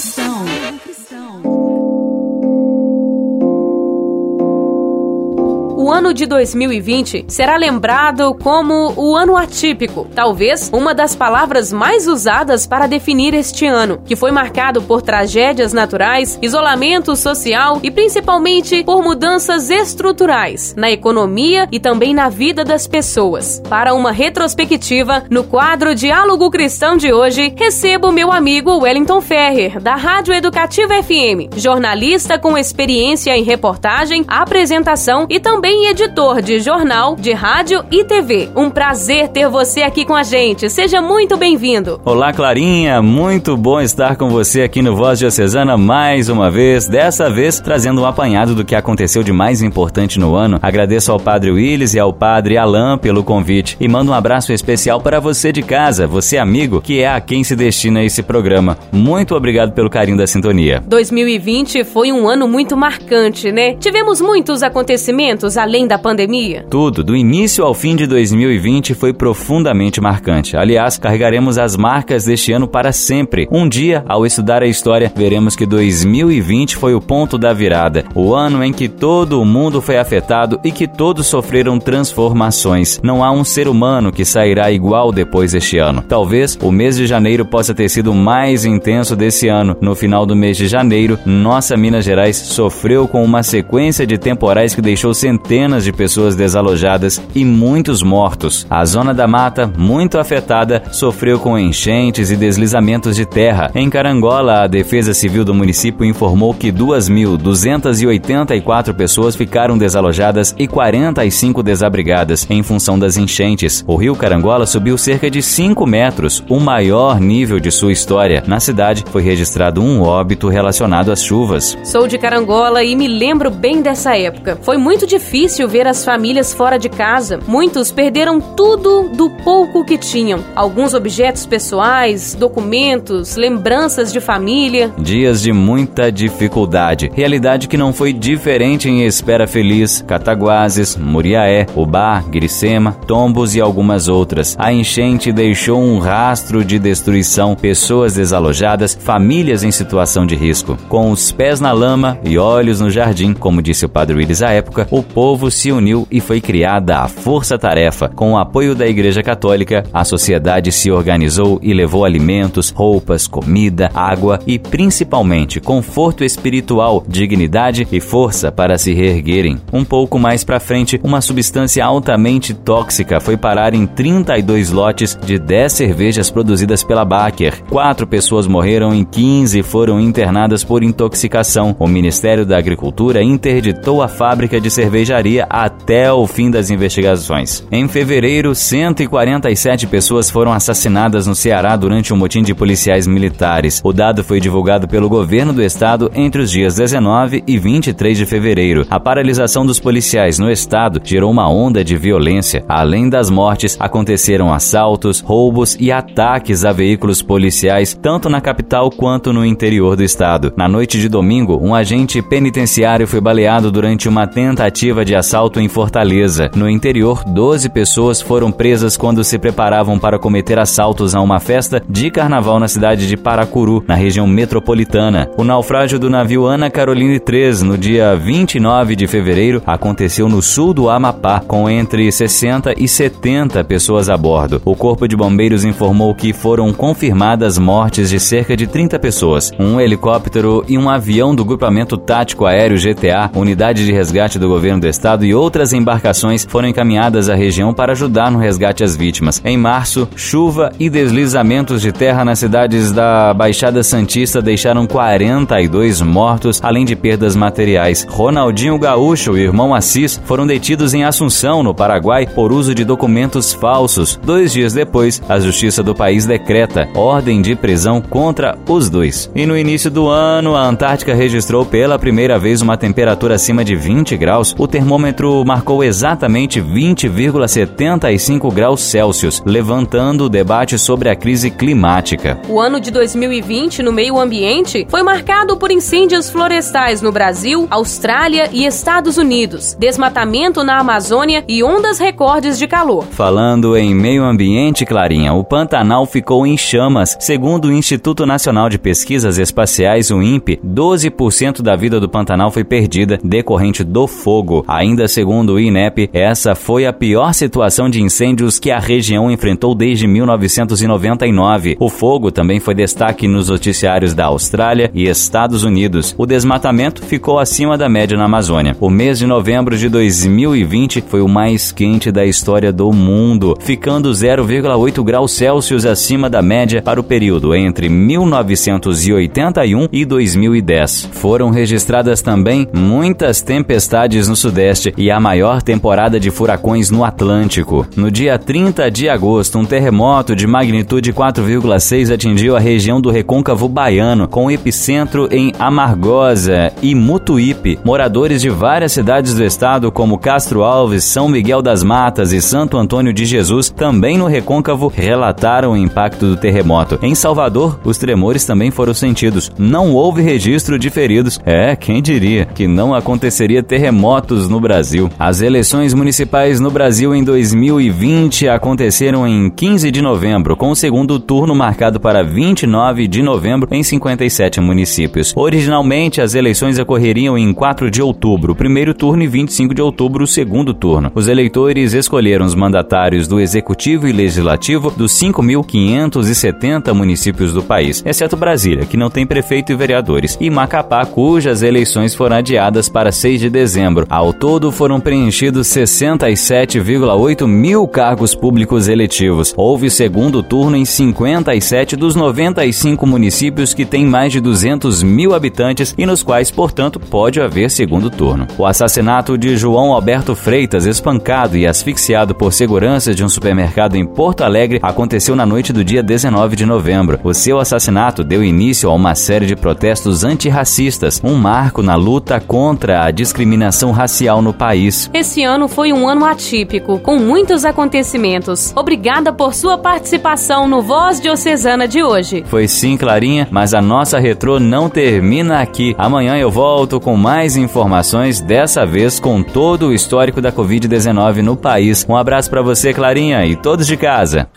ano 5.95 6.13
de 6.13 6.25
2020 6.25 7.24
será 7.30 7.56
lembrado 7.56 8.36
como 8.44 8.94
o 8.97 9.15
ano 9.15 9.38
atípico, 9.38 10.06
talvez 10.13 10.69
uma 10.74 10.94
das 10.94 11.15
palavras 11.15 11.71
mais 11.71 12.06
usadas 12.06 12.68
para 12.68 12.86
definir 12.86 13.33
este 13.33 13.65
ano, 13.65 14.01
que 14.06 14.13
foi 14.13 14.30
marcado 14.30 14.81
por 14.81 15.01
tragédias 15.01 15.71
naturais, 15.71 16.38
isolamento 16.42 17.15
social 17.15 17.80
e 17.81 17.89
principalmente 17.89 18.83
por 18.83 19.01
mudanças 19.01 19.69
estruturais 19.69 20.75
na 20.75 20.92
economia 20.92 21.65
e 21.71 21.80
também 21.80 22.13
na 22.13 22.27
vida 22.27 22.65
das 22.65 22.86
pessoas. 22.88 23.62
Para 23.69 23.94
uma 23.94 24.12
retrospectiva, 24.12 25.24
no 25.30 25.45
quadro 25.45 25.95
Diálogo 25.95 26.51
Cristão 26.51 26.98
de 26.98 27.13
hoje, 27.13 27.53
recebo 27.56 28.12
meu 28.12 28.33
amigo 28.33 28.81
Wellington 28.81 29.21
Ferrer, 29.21 29.80
da 29.80 29.95
Rádio 29.95 30.33
Educativa 30.33 31.01
FM, 31.01 31.56
jornalista 31.56 32.38
com 32.38 32.57
experiência 32.57 33.31
em 33.31 33.44
reportagem, 33.44 34.25
apresentação 34.27 35.25
e 35.30 35.39
também 35.39 35.85
editor 35.88 36.42
de 36.42 36.60
jornal, 36.60 37.16
de 37.16 37.32
rádio 37.32 37.86
e 37.92 38.04
TV. 38.04 38.50
Um 38.56 38.70
prazer 38.70 39.28
ter 39.28 39.48
você 39.48 39.84
aqui 39.84 40.04
com 40.04 40.16
a 40.16 40.24
gente. 40.24 40.70
Seja 40.70 41.02
muito 41.02 41.38
bem-vindo. 41.38 42.02
Olá, 42.04 42.34
Clarinha. 42.34 43.02
Muito 43.02 43.56
bom 43.56 43.80
estar 43.80 44.16
com 44.16 44.30
você 44.30 44.64
aqui 44.64 44.82
no 44.82 44.96
Voz 44.96 45.20
Diocesana 45.20 45.78
mais 45.78 46.28
uma 46.28 46.50
vez. 46.50 46.88
Dessa 46.88 47.30
vez, 47.30 47.60
trazendo 47.60 48.02
um 48.02 48.06
apanhado 48.06 48.56
do 48.56 48.66
que 48.66 48.74
aconteceu 48.74 49.22
de 49.22 49.32
mais 49.32 49.62
importante 49.62 50.20
no 50.20 50.36
ano. 50.36 50.60
Agradeço 50.62 51.12
ao 51.12 51.20
Padre 51.20 51.52
Willis 51.52 51.94
e 51.94 52.00
ao 52.00 52.12
Padre 52.12 52.58
Alain 52.58 52.98
pelo 52.98 53.24
convite. 53.24 53.78
E 53.80 53.88
mando 53.88 54.12
um 54.12 54.16
abraço 54.16 54.52
especial 54.52 55.00
para 55.00 55.20
você 55.20 55.52
de 55.52 55.62
casa, 55.62 56.08
você 56.08 56.38
amigo, 56.38 56.82
que 56.82 57.02
é 57.02 57.10
a 57.10 57.22
quem 57.22 57.44
se 57.44 57.56
destina 57.56 58.04
esse 58.04 58.24
programa. 58.24 58.78
Muito 58.92 59.36
obrigado 59.36 59.72
pelo 59.74 59.90
carinho 59.90 60.18
da 60.18 60.26
sintonia. 60.26 60.84
2020 60.88 61.84
foi 61.84 62.12
um 62.12 62.28
ano 62.28 62.48
muito 62.48 62.76
marcante, 62.76 63.52
né? 63.52 63.76
Tivemos 63.76 64.20
muitos 64.20 64.64
acontecimentos 64.64 65.58
além 65.58 65.75
da 65.83 65.98
pandemia? 65.98 66.66
Tudo, 66.69 67.04
do 67.04 67.16
início 67.16 67.66
ao 67.66 67.74
fim 67.74 67.95
de 67.95 68.07
2020 68.07 68.94
foi 68.94 69.12
profundamente 69.12 70.00
marcante. 70.00 70.56
Aliás, 70.56 70.98
carregaremos 70.98 71.57
as 71.57 71.75
marcas 71.75 72.24
deste 72.24 72.54
ano 72.54 72.68
para 72.68 72.94
sempre. 72.94 73.48
Um 73.51 73.68
dia, 73.68 74.04
ao 74.07 74.25
estudar 74.25 74.63
a 74.63 74.68
história, 74.68 75.12
veremos 75.13 75.56
que 75.56 75.66
2020 75.66 76.77
foi 76.77 76.94
o 76.94 77.01
ponto 77.01 77.38
da 77.38 77.51
virada, 77.51 78.06
o 78.13 78.33
ano 78.33 78.63
em 78.63 78.72
que 78.72 78.88
todo 78.88 79.42
o 79.42 79.45
mundo 79.45 79.81
foi 79.81 79.98
afetado 79.98 80.60
e 80.63 80.72
que 80.72 80.88
todos 80.88 81.27
sofreram 81.27 81.80
transformações. 81.80 83.01
Não 83.04 83.24
há 83.24 83.31
um 83.31 83.44
ser 83.44 83.68
humano 83.68 84.12
que 84.12 84.24
sairá 84.24 84.72
igual 84.72 85.12
depois 85.12 85.51
deste 85.51 85.77
ano. 85.77 86.04
Talvez 86.07 86.57
o 86.62 86.72
mês 86.72 86.95
de 86.95 87.07
janeiro 87.07 87.44
possa 87.44 87.74
ter 87.74 87.89
sido 87.89 88.12
o 88.12 88.16
mais 88.16 88.63
intenso 88.63 89.16
desse 89.16 89.48
ano. 89.48 89.75
No 89.81 89.95
final 89.95 90.25
do 90.25 90.36
mês 90.36 90.56
de 90.56 90.68
janeiro, 90.68 91.19
nossa 91.25 91.75
Minas 91.75 92.06
Gerais 92.06 92.38
sofreu 92.38 93.07
com 93.07 93.24
uma 93.24 93.44
sequência 93.44 94.06
de 94.06 94.18
temporais 94.18 94.75
que 94.75 94.81
deixou 94.81 95.13
centenas 95.13 95.64
de 95.65 95.91
pessoas 95.91 96.35
desalojadas 96.35 97.19
e 97.33 97.44
muitos 97.44 98.03
mortos. 98.03 98.67
A 98.69 98.85
zona 98.85 99.12
da 99.13 99.27
mata, 99.27 99.65
muito 99.65 100.19
afetada, 100.19 100.83
sofreu 100.91 101.39
com 101.39 101.57
enchentes 101.57 102.29
e 102.29 102.36
deslizamentos 102.36 103.15
de 103.15 103.25
terra. 103.25 103.72
Em 103.74 103.89
Carangola, 103.89 104.62
a 104.62 104.67
Defesa 104.67 105.12
Civil 105.13 105.43
do 105.43 105.51
município 105.53 106.05
informou 106.05 106.53
que 106.53 106.72
2.284 106.72 108.93
pessoas 108.93 109.36
ficaram 109.36 109.77
desalojadas 109.77 110.53
e 110.57 110.67
45 110.67 111.63
desabrigadas 111.63 112.45
em 112.50 112.62
função 112.62 113.00
das 113.00 113.17
enchentes. 113.17 113.84
O 113.88 113.95
rio 113.95 114.15
Carangola 114.15 114.65
subiu 114.65 114.98
cerca 114.98 115.31
de 115.31 115.41
5 115.41 115.86
metros, 115.88 116.43
o 116.48 116.60
maior 116.60 117.19
nível 117.19 117.60
de 117.60 117.72
sua 117.72 117.91
história. 117.91 118.43
Na 118.45 118.60
cidade, 118.60 119.03
foi 119.12 119.24
registrado 119.24 119.81
um 119.81 120.01
óbito 120.01 120.50
relacionado 120.50 121.12
às 121.12 121.24
chuvas. 121.24 121.77
Sou 121.84 122.07
de 122.07 122.17
Carangola 122.17 122.84
e 122.84 122.95
me 122.95 123.07
lembro 123.07 123.50
bem 123.50 123.81
dessa 123.81 124.17
época. 124.17 124.60
Foi 124.62 124.77
muito 124.77 125.07
difícil 125.07 125.54
difícil 125.55 125.69
ver 125.69 125.88
as 125.88 126.03
famílias 126.03 126.53
fora 126.53 126.77
de 126.77 126.89
casa. 126.89 127.39
Muitos 127.47 127.89
perderam 127.89 128.41
tudo 128.41 129.09
do 129.09 129.29
pouco 129.29 129.85
que 129.85 129.97
tinham. 129.97 130.43
Alguns 130.53 130.93
objetos 130.93 131.45
pessoais, 131.45 132.35
documentos, 132.35 133.38
lembranças 133.38 134.12
de 134.12 134.19
família. 134.19 134.93
Dias 134.97 135.41
de 135.41 135.53
muita 135.53 136.12
dificuldade. 136.12 137.09
Realidade 137.13 137.69
que 137.69 137.77
não 137.77 137.93
foi 137.93 138.12
diferente 138.12 138.89
em 138.89 139.05
Espera 139.05 139.47
Feliz, 139.47 140.03
Cataguases, 140.05 140.97
Muriaé, 140.97 141.65
Ubá, 141.74 142.21
Gricema, 142.27 142.91
Tombos 143.07 143.55
e 143.55 143.62
algumas 143.62 144.09
outras. 144.09 144.57
A 144.59 144.74
enchente 144.74 145.31
deixou 145.31 145.81
um 145.81 146.00
rastro 146.00 146.65
de 146.65 146.77
destruição, 146.77 147.55
pessoas 147.55 148.15
desalojadas, 148.15 148.97
famílias 149.00 149.63
em 149.63 149.71
situação 149.71 150.25
de 150.25 150.35
risco. 150.35 150.77
Com 150.89 151.12
os 151.12 151.31
pés 151.31 151.62
na 151.62 151.71
lama 151.71 152.17
e 152.25 152.38
olhos 152.38 152.81
no 152.81 152.89
jardim, 152.89 153.33
como 153.33 153.62
disse 153.62 153.85
o 153.85 153.89
Padre 153.89 154.17
Willis 154.17 154.41
à 154.41 154.51
época, 154.51 154.88
o 154.91 155.01
povo 155.01 155.45
povo 155.46 155.52
se 155.52 155.72
uniu 155.72 156.08
e 156.10 156.20
foi 156.20 156.42
criada 156.42 157.00
a 157.00 157.08
Força 157.08 157.58
Tarefa. 157.58 158.10
Com 158.10 158.34
o 158.34 158.38
apoio 158.38 158.74
da 158.74 158.88
Igreja 158.88 159.22
Católica, 159.22 159.84
a 159.94 160.04
sociedade 160.04 160.72
se 160.72 160.90
organizou 160.90 161.60
e 161.62 161.74
levou 161.74 162.06
alimentos, 162.06 162.70
roupas, 162.70 163.28
comida, 163.28 163.92
água 163.94 164.40
e 164.48 164.58
principalmente 164.58 165.60
conforto 165.60 166.24
espiritual, 166.24 167.04
dignidade 167.08 167.88
e 167.92 168.00
força 168.00 168.52
para 168.52 168.78
se 168.78 168.94
reerguerem. 168.94 169.60
Um 169.72 169.84
pouco 169.84 170.18
mais 170.18 170.44
para 170.44 170.60
frente, 170.60 171.00
uma 171.04 171.22
substância 171.22 171.86
altamente 171.86 172.54
tóxica 172.54 173.20
foi 173.20 173.38
parar 173.38 173.74
em 173.74 173.86
32 173.86 174.72
lotes 174.72 175.18
de 175.25 175.38
10 175.38 175.72
cervejas 175.72 176.32
produzidas 176.32 176.84
pela 176.84 177.06
Baker. 177.06 177.64
Quatro 177.70 178.08
pessoas 178.08 178.48
morreram 178.48 178.94
e 178.96 179.06
15 179.06 179.62
foram 179.64 180.00
internadas 180.00 180.64
por 180.64 180.84
intoxicação. 180.84 181.75
O 181.78 181.88
Ministério 181.88 182.46
da 182.46 182.58
Agricultura 182.58 183.22
interditou 183.22 184.02
a 184.02 184.08
fábrica 184.08 184.60
de 184.60 184.72
cervejaria 184.72 185.25
até 185.50 186.12
o 186.12 186.25
fim 186.27 186.51
das 186.51 186.70
investigações. 186.70 187.65
Em 187.72 187.88
fevereiro, 187.88 188.53
147 188.53 189.88
pessoas 189.88 190.29
foram 190.29 190.53
assassinadas 190.53 191.25
no 191.25 191.36
Ceará 191.36 191.75
durante 191.75 192.13
um 192.13 192.17
motim 192.17 192.44
de 192.44 192.53
policiais 192.53 193.08
militares. 193.08 193.82
O 193.84 193.91
dado 193.91 194.24
foi 194.24 194.39
divulgado 194.39 194.88
pelo 194.88 195.10
governo 195.10 195.53
do 195.53 195.63
estado 195.63 196.12
entre 196.13 196.41
os 196.41 196.51
dias 196.51 196.75
19 196.75 197.44
e 197.48 197.58
23 197.58 198.17
de 198.17 198.25
fevereiro. 198.25 198.86
A 198.89 199.00
paralisação 199.00 199.65
dos 199.65 199.79
policiais 199.79 200.38
no 200.38 200.51
estado 200.51 201.01
gerou 201.03 201.32
uma 201.32 201.50
onda 201.50 201.84
de 201.84 201.98
violência. 201.98 202.63
Além 202.67 203.10
das 203.10 203.29
mortes, 203.29 203.75
aconteceram 203.79 204.53
assaltos, 204.53 205.22
roubos 205.22 205.75
e 205.79 205.91
ataques 205.91 206.63
a 206.63 206.72
veículos 206.72 207.22
policiais, 207.22 207.94
tanto 207.94 208.29
na 208.29 208.41
capital 208.41 208.89
quanto 208.91 209.34
no 209.34 209.46
interior 209.46 209.96
do 209.96 210.03
estado. 210.03 210.53
Na 210.55 210.67
noite 210.67 211.00
de 211.00 211.10
domingo, 211.10 211.60
um 211.62 211.74
agente 211.74 212.22
penitenciário 212.22 213.08
foi 213.08 213.22
baleado 213.22 213.72
durante 213.72 214.08
uma 214.08 214.27
tentativa 214.27 215.03
de 215.03 215.14
assalto 215.15 215.60
em 215.60 215.67
Fortaleza. 215.67 216.51
No 216.55 216.69
interior, 216.69 217.24
12 217.25 217.69
pessoas 217.69 218.22
foram 218.22 218.51
presas 218.51 218.98
quando 218.98 219.24
se 219.24 219.39
preparavam 219.39 219.98
para 219.98 220.19
cometer 220.19 220.60
assaltos 220.60 221.15
a 221.15 221.22
uma 221.22 221.39
festa 221.39 221.81
de 221.89 222.12
carnaval 222.12 222.60
na 222.60 222.67
cidade 222.67 223.07
de 223.07 223.17
Paracuru, 223.17 223.84
na 223.88 223.95
região 223.95 224.27
metropolitana. 224.27 225.29
O 225.38 225.43
naufrágio 225.43 225.98
do 225.98 226.10
navio 226.10 226.45
Ana 226.45 226.69
Caroline 226.69 227.19
3, 227.19 227.62
no 227.62 227.77
dia 227.77 228.15
29 228.15 228.95
de 228.95 229.07
fevereiro, 229.07 229.63
aconteceu 229.65 230.27
no 230.27 230.41
sul 230.41 230.74
do 230.74 230.89
Amapá, 230.89 231.39
com 231.39 231.69
entre 231.69 232.12
60 232.12 232.75
e 232.77 232.88
70 232.88 233.63
pessoas 233.63 234.10
a 234.10 234.17
bordo. 234.17 234.62
O 234.65 234.75
Corpo 234.75 235.07
de 235.07 235.15
Bombeiros 235.15 235.63
informou 235.63 236.13
que 236.13 236.34
foram 236.34 236.72
confirmadas 236.74 237.57
mortes 237.57 238.10
de 238.10 238.19
cerca 238.19 238.55
de 238.55 238.67
30 238.67 239.00
pessoas. 239.00 239.51
Um 239.57 239.79
helicóptero 239.79 240.63
e 240.67 240.77
um 240.77 240.89
avião 240.89 241.34
do 241.34 241.45
Grupamento 241.45 241.98
Tático 241.98 242.45
Aéreo 242.45 242.77
GTA, 242.77 243.31
unidade 243.34 243.86
de 243.86 243.91
resgate 243.91 244.38
do 244.38 244.48
governo 244.48 244.81
do 244.81 244.88
estado 244.88 245.04
e 245.24 245.35
outras 245.35 245.71
embarcações 245.71 246.47
foram 246.50 246.67
encaminhadas 246.67 247.29
à 247.29 247.35
região 247.35 247.74
para 247.74 247.91
ajudar 247.91 248.31
no 248.31 248.39
resgate 248.39 248.83
às 248.83 248.95
vítimas. 248.95 249.39
Em 249.45 249.55
março, 249.55 250.07
chuva 250.15 250.71
e 250.79 250.89
deslizamentos 250.89 251.81
de 251.81 251.91
terra 251.91 252.25
nas 252.25 252.39
cidades 252.39 252.91
da 252.91 253.31
Baixada 253.33 253.83
Santista 253.83 254.41
deixaram 254.41 254.88
42 254.88 256.01
mortos, 256.01 256.59
além 256.63 256.85
de 256.85 256.95
perdas 256.95 257.35
materiais. 257.35 258.05
Ronaldinho 258.09 258.79
Gaúcho 258.79 259.38
e 259.38 259.41
irmão 259.41 259.75
Assis 259.75 260.19
foram 260.25 260.47
detidos 260.47 260.95
em 260.95 261.03
Assunção, 261.03 261.62
no 261.62 261.75
Paraguai, 261.75 262.25
por 262.25 262.51
uso 262.51 262.74
de 262.74 262.83
documentos 262.83 263.53
falsos. 263.53 264.19
Dois 264.24 264.51
dias 264.51 264.74
depois, 264.74 265.21
a 265.29 265.39
justiça 265.39 265.83
do 265.83 265.93
país 265.93 266.25
decreta 266.25 266.89
ordem 266.95 267.43
de 267.43 267.55
prisão 267.55 268.01
contra 268.01 268.57
os 268.67 268.89
dois. 268.89 269.29
E 269.35 269.45
no 269.45 269.55
início 269.55 269.91
do 269.91 270.07
ano, 270.07 270.55
a 270.55 270.67
Antártica 270.67 271.13
registrou 271.13 271.63
pela 271.63 272.00
primeira 272.00 272.39
vez 272.39 272.62
uma 272.62 272.75
temperatura 272.75 273.35
acima 273.35 273.63
de 273.63 273.75
20 273.75 274.17
graus. 274.17 274.55
O 274.57 274.67
termômetro 274.96 275.44
marcou 275.44 275.84
exatamente 275.84 276.62
20,75 276.62 278.54
graus 278.54 278.80
Celsius, 278.82 279.44
levantando 279.46 280.24
o 280.25 280.30
debate 280.30 280.78
sobre 280.80 281.10
a 281.10 281.16
crise 281.16 281.52
climática. 281.52 282.40
O 282.48 282.62
ano 282.62 282.80
de 282.80 282.92
2020 282.92 283.84
no 283.84 283.92
meio 283.92 284.18
ambiente 284.18 284.88
foi 284.90 285.04
marcado 285.04 285.58
por 285.58 285.70
incêndios 285.70 286.30
florestais 286.30 287.02
no 287.02 287.12
Brasil, 287.12 287.68
Austrália 287.70 288.50
e 288.54 288.66
Estados 288.66 289.18
Unidos, 289.18 289.75
desmatamento 289.78 290.64
na 290.64 290.80
Amazônia 290.80 291.44
e 291.46 291.62
ondas 291.62 292.00
recordes 292.00 292.58
de 292.58 292.66
calor. 292.66 293.04
Falando 293.12 293.75
em 293.75 293.94
meio 293.94 294.24
ambiente, 294.24 294.86
Clarinha, 294.86 295.34
o 295.34 295.44
Pantanal 295.44 296.06
ficou 296.06 296.48
em 296.48 296.56
chamas. 296.56 297.18
Segundo 297.20 297.66
o 297.66 297.74
Instituto 297.74 298.25
Nacional 298.25 298.70
de 298.70 298.80
Pesquisas 298.80 299.38
Espaciais, 299.38 300.10
o 300.10 300.22
INPE, 300.22 300.58
12% 300.66 301.62
da 301.62 301.75
vida 301.75 302.00
do 302.00 302.08
Pantanal 302.08 302.50
foi 302.50 302.64
perdida 302.64 303.20
decorrente 303.22 303.84
do 303.84 304.08
fogo. 304.08 304.64
Ainda 304.86 305.08
segundo 305.08 305.54
o 305.54 305.60
INEP, 305.60 306.12
essa 306.13 306.54
foi 306.54 306.86
a 306.86 306.94
pior 306.94 307.34
situação 307.34 307.89
de 307.89 308.04
incêndios 308.04 308.60
que 308.60 308.70
a 308.70 308.77
região 308.77 309.32
enfrentou 309.32 309.74
desde 309.74 310.06
1999. 310.06 311.75
O 311.80 311.89
fogo 311.89 312.30
também 312.30 312.60
foi 312.60 312.75
destaque 312.75 313.27
nos 313.27 313.50
noticiários 313.50 314.13
da 314.13 314.25
Austrália 314.25 314.92
e 314.94 315.10
Estados 315.10 315.63
Unidos. 315.63 316.13
O 316.20 316.27
desmatamento 316.27 317.04
ficou 317.04 317.39
acima 317.39 317.75
da 317.75 317.89
média 317.89 318.15
na 318.15 318.25
Amazônia. 318.25 318.77
O 318.80 318.88
mês 318.88 319.18
de 319.18 319.25
novembro 319.25 319.75
de 319.75 319.89
2020 319.89 321.04
foi 321.08 321.22
o 321.22 321.27
mais 321.27 321.72
quente 321.72 322.12
da 322.12 322.24
história 322.24 322.72
do 322.72 322.94
mundo, 322.94 323.58
ficando 323.62 324.12
0,8 324.12 325.04
graus 325.04 325.32
Celsius 325.32 325.84
acima 325.84 326.30
da 326.30 326.44
média 326.44 326.84
para 326.84 327.00
o 327.00 327.04
período 327.04 327.56
entre 327.56 327.89
1981 327.89 329.88
e 329.92 330.06
2010. 330.06 331.10
Foram 331.12 331.50
registradas 331.50 332.22
também 332.22 332.68
muitas 332.72 333.42
tempestades 333.42 334.27
no 334.27 334.36
Sudeste 334.36 334.75
e 334.98 335.10
a 335.10 335.20
maior 335.20 335.62
temporada 335.62 336.20
de 336.20 336.32
furacões 336.32 336.89
no 336.89 337.03
Atlântico. 337.03 337.86
No 337.96 338.12
dia 338.12 338.38
30 338.38 338.89
de 338.91 339.08
agosto, 339.08 339.58
um 339.58 339.65
terremoto 339.65 340.36
de 340.36 340.48
magnitude 340.48 341.13
4,6 341.13 342.13
atingiu 342.13 342.55
a 342.55 342.60
região 342.60 343.00
do 343.00 343.10
Recôncavo 343.10 343.70
Baiano, 343.70 344.27
com 344.27 344.51
epicentro 344.51 345.27
em 345.32 345.53
Amargosa 345.58 346.72
e 346.82 346.94
Mutuípe. 346.94 347.79
Moradores 347.84 348.41
de 348.41 348.50
várias 348.50 348.91
cidades 348.91 349.34
do 349.34 349.44
estado, 349.44 349.91
como 349.91 350.17
Castro 350.17 350.63
Alves, 350.63 351.03
São 351.03 351.29
Miguel 351.29 351.62
das 351.62 351.84
Matas 351.84 352.32
e 352.32 352.41
Santo 352.41 352.77
Antônio 352.77 353.13
de 353.13 353.25
Jesus, 353.25 353.70
também 353.70 354.17
no 354.17 354.27
Recôncavo, 354.27 354.91
relataram 354.94 355.72
o 355.72 355.77
impacto 355.77 356.27
do 356.27 356.38
terremoto. 356.38 357.00
Em 357.01 357.15
Salvador, 357.15 357.79
os 357.84 357.98
tremores 357.98 358.46
também 358.46 358.72
foram 358.72 358.94
sentidos. 358.94 359.51
Não 359.58 359.94
houve 359.94 360.22
registro 360.22 360.77
de 360.77 360.89
feridos. 360.89 361.39
É, 361.46 361.75
quem 361.75 362.01
diria 362.01 362.46
que 362.46 362.67
não 362.67 362.94
aconteceria 362.94 363.63
terremotos 363.63 364.50
no 364.50 364.60
Brasil. 364.65 365.12
As 365.19 365.41
eleições 365.41 365.93
municipais 365.93 366.60
no 366.60 366.72
Brasil 366.72 367.13
em 367.13 367.24
2020 367.24 368.48
aconteceram 368.48 369.27
em 369.27 369.48
15 369.48 369.91
de 369.91 370.01
novembro, 370.01 370.57
com 370.57 370.72
o 370.72 370.75
segundo 370.75 371.19
turno 371.19 371.53
marcado 371.53 372.00
para 372.00 372.24
29 372.24 373.07
de 373.07 373.22
novembro 373.22 373.69
em 373.72 373.84
57 373.84 374.60
municípios. 374.60 375.34
Originalmente, 375.36 376.19
as 376.19 376.34
eleições 376.34 376.79
ocorreriam 376.79 377.38
em 377.38 377.53
4 377.53 377.91
de 377.91 378.01
outubro, 378.01 378.53
o 378.53 378.55
primeiro 378.55 378.93
turno, 378.93 379.22
e 379.22 379.27
25 379.27 379.75
de 379.75 379.81
outubro, 379.81 380.24
o 380.24 380.27
segundo 380.27 380.74
turno. 380.74 381.12
Os 381.13 381.27
eleitores 381.27 381.93
escolheram 381.93 382.45
os 382.45 382.55
mandatários 382.55 383.27
do 383.27 383.39
Executivo 383.39 384.07
e 384.07 384.12
Legislativo 384.12 384.89
dos 384.89 385.12
5.570 385.13 386.93
municípios 386.93 387.53
do 387.53 387.62
país, 387.62 388.01
exceto 388.05 388.36
Brasília, 388.36 388.86
que 388.86 388.98
não 388.98 389.10
tem 389.10 389.27
prefeito 389.27 389.72
e 389.72 389.75
vereadores, 389.75 390.38
e 390.41 390.50
Macapá, 390.50 391.05
cujas 391.05 391.62
eleições 391.62 392.15
foram 392.15 392.38
adiadas 392.38 392.89
para 392.89 393.12
6 393.12 393.39
de 393.41 393.50
dezembro. 393.50 394.05
Ao 394.10 394.31
todo, 394.31 394.54
foram 394.71 395.00
preenchidos 395.00 395.67
67,8 395.67 397.45
mil 397.45 397.88
cargos 397.88 398.33
públicos 398.33 398.88
eletivos. 398.88 399.53
Houve 399.57 399.89
segundo 399.89 400.41
turno 400.41 400.77
em 400.77 400.85
57 400.85 401.95
dos 401.95 402.15
95 402.15 403.05
municípios 403.05 403.74
que 403.74 403.85
têm 403.85 404.05
mais 404.05 404.31
de 404.31 404.39
200 404.39 405.03
mil 405.03 405.33
habitantes 405.33 405.93
e 405.97 406.05
nos 406.05 406.24
quais, 406.24 406.50
portanto, 406.50 407.00
pode 407.00 407.41
haver 407.41 407.69
segundo 407.69 408.09
turno. 408.09 408.47
O 408.57 408.65
assassinato 408.65 409.38
de 409.38 409.57
João 409.57 409.91
Alberto 409.91 410.35
Freitas, 410.35 410.85
espancado 410.85 411.57
e 411.57 411.67
asfixiado 411.67 412.33
por 412.33 412.53
seguranças 412.53 413.15
de 413.15 413.24
um 413.24 413.29
supermercado 413.29 413.95
em 413.95 414.05
Porto 414.05 414.43
Alegre, 414.43 414.79
aconteceu 414.81 415.35
na 415.35 415.45
noite 415.45 415.74
do 415.74 415.83
dia 415.83 416.01
19 416.01 416.55
de 416.55 416.65
novembro. 416.65 417.19
O 417.24 417.33
seu 417.33 417.59
assassinato 417.59 418.24
deu 418.24 418.43
início 418.43 418.89
a 418.89 418.93
uma 418.93 419.15
série 419.15 419.45
de 419.45 419.55
protestos 419.55 420.24
antirracistas, 420.24 421.21
um 421.24 421.35
marco 421.35 421.83
na 421.83 421.95
luta 421.95 422.39
contra 422.39 423.03
a 423.03 423.12
discriminação 423.12 423.91
racial 423.91 424.41
no 424.46 424.54
país. 424.54 425.10
Esse 425.14 425.44
ano 425.44 425.68
foi 425.68 425.92
um 425.92 426.08
ano 426.08 426.24
atípico, 426.25 427.00
com 427.00 427.18
muitos 427.18 427.66
acontecimentos. 427.66 428.72
Obrigada 428.75 429.34
por 429.34 429.54
sua 429.54 429.78
participação 429.78 430.68
no 430.68 430.82
Voz 430.82 431.20
Diocesana 431.20 431.88
de 431.88 432.02
hoje. 432.04 432.46
Foi 432.48 432.68
sim, 432.68 432.96
Clarinha, 432.96 433.48
mas 433.52 433.74
a 433.74 433.82
nossa 433.82 434.20
retrô 434.20 434.60
não 434.60 434.90
termina 434.90 435.60
aqui. 435.62 435.96
Amanhã 435.98 436.38
eu 436.38 436.50
volto 436.52 437.00
com 437.00 437.18
mais 437.18 437.58
informações, 437.58 438.40
dessa 438.40 438.86
vez 438.86 439.20
com 439.20 439.42
todo 439.44 439.88
o 439.88 439.94
histórico 439.94 440.40
da 440.40 440.52
Covid-19 440.52 441.38
no 441.38 441.58
país. 441.58 442.06
Um 442.08 442.16
abraço 442.16 442.50
para 442.50 442.62
você, 442.62 442.94
Clarinha, 442.94 443.46
e 443.46 443.56
todos 443.56 443.88
de 443.88 443.98
casa. 443.98 444.48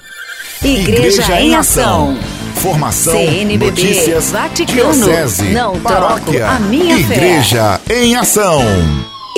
Igreja, 0.62 1.23
Igreja 1.23 1.40
em 1.40 1.54
Ação. 1.54 2.16
Formação, 2.57 3.12
CNBB, 3.12 3.66
notícias, 3.66 4.33
Vaticano, 4.33 4.92
diocese, 4.92 5.45
não 5.52 5.78
paróquia, 5.78 6.49
a 6.49 6.59
minha 6.59 6.99
Igreja 6.99 7.78
fé. 7.87 8.02
em 8.02 8.16
Ação. 8.16 8.61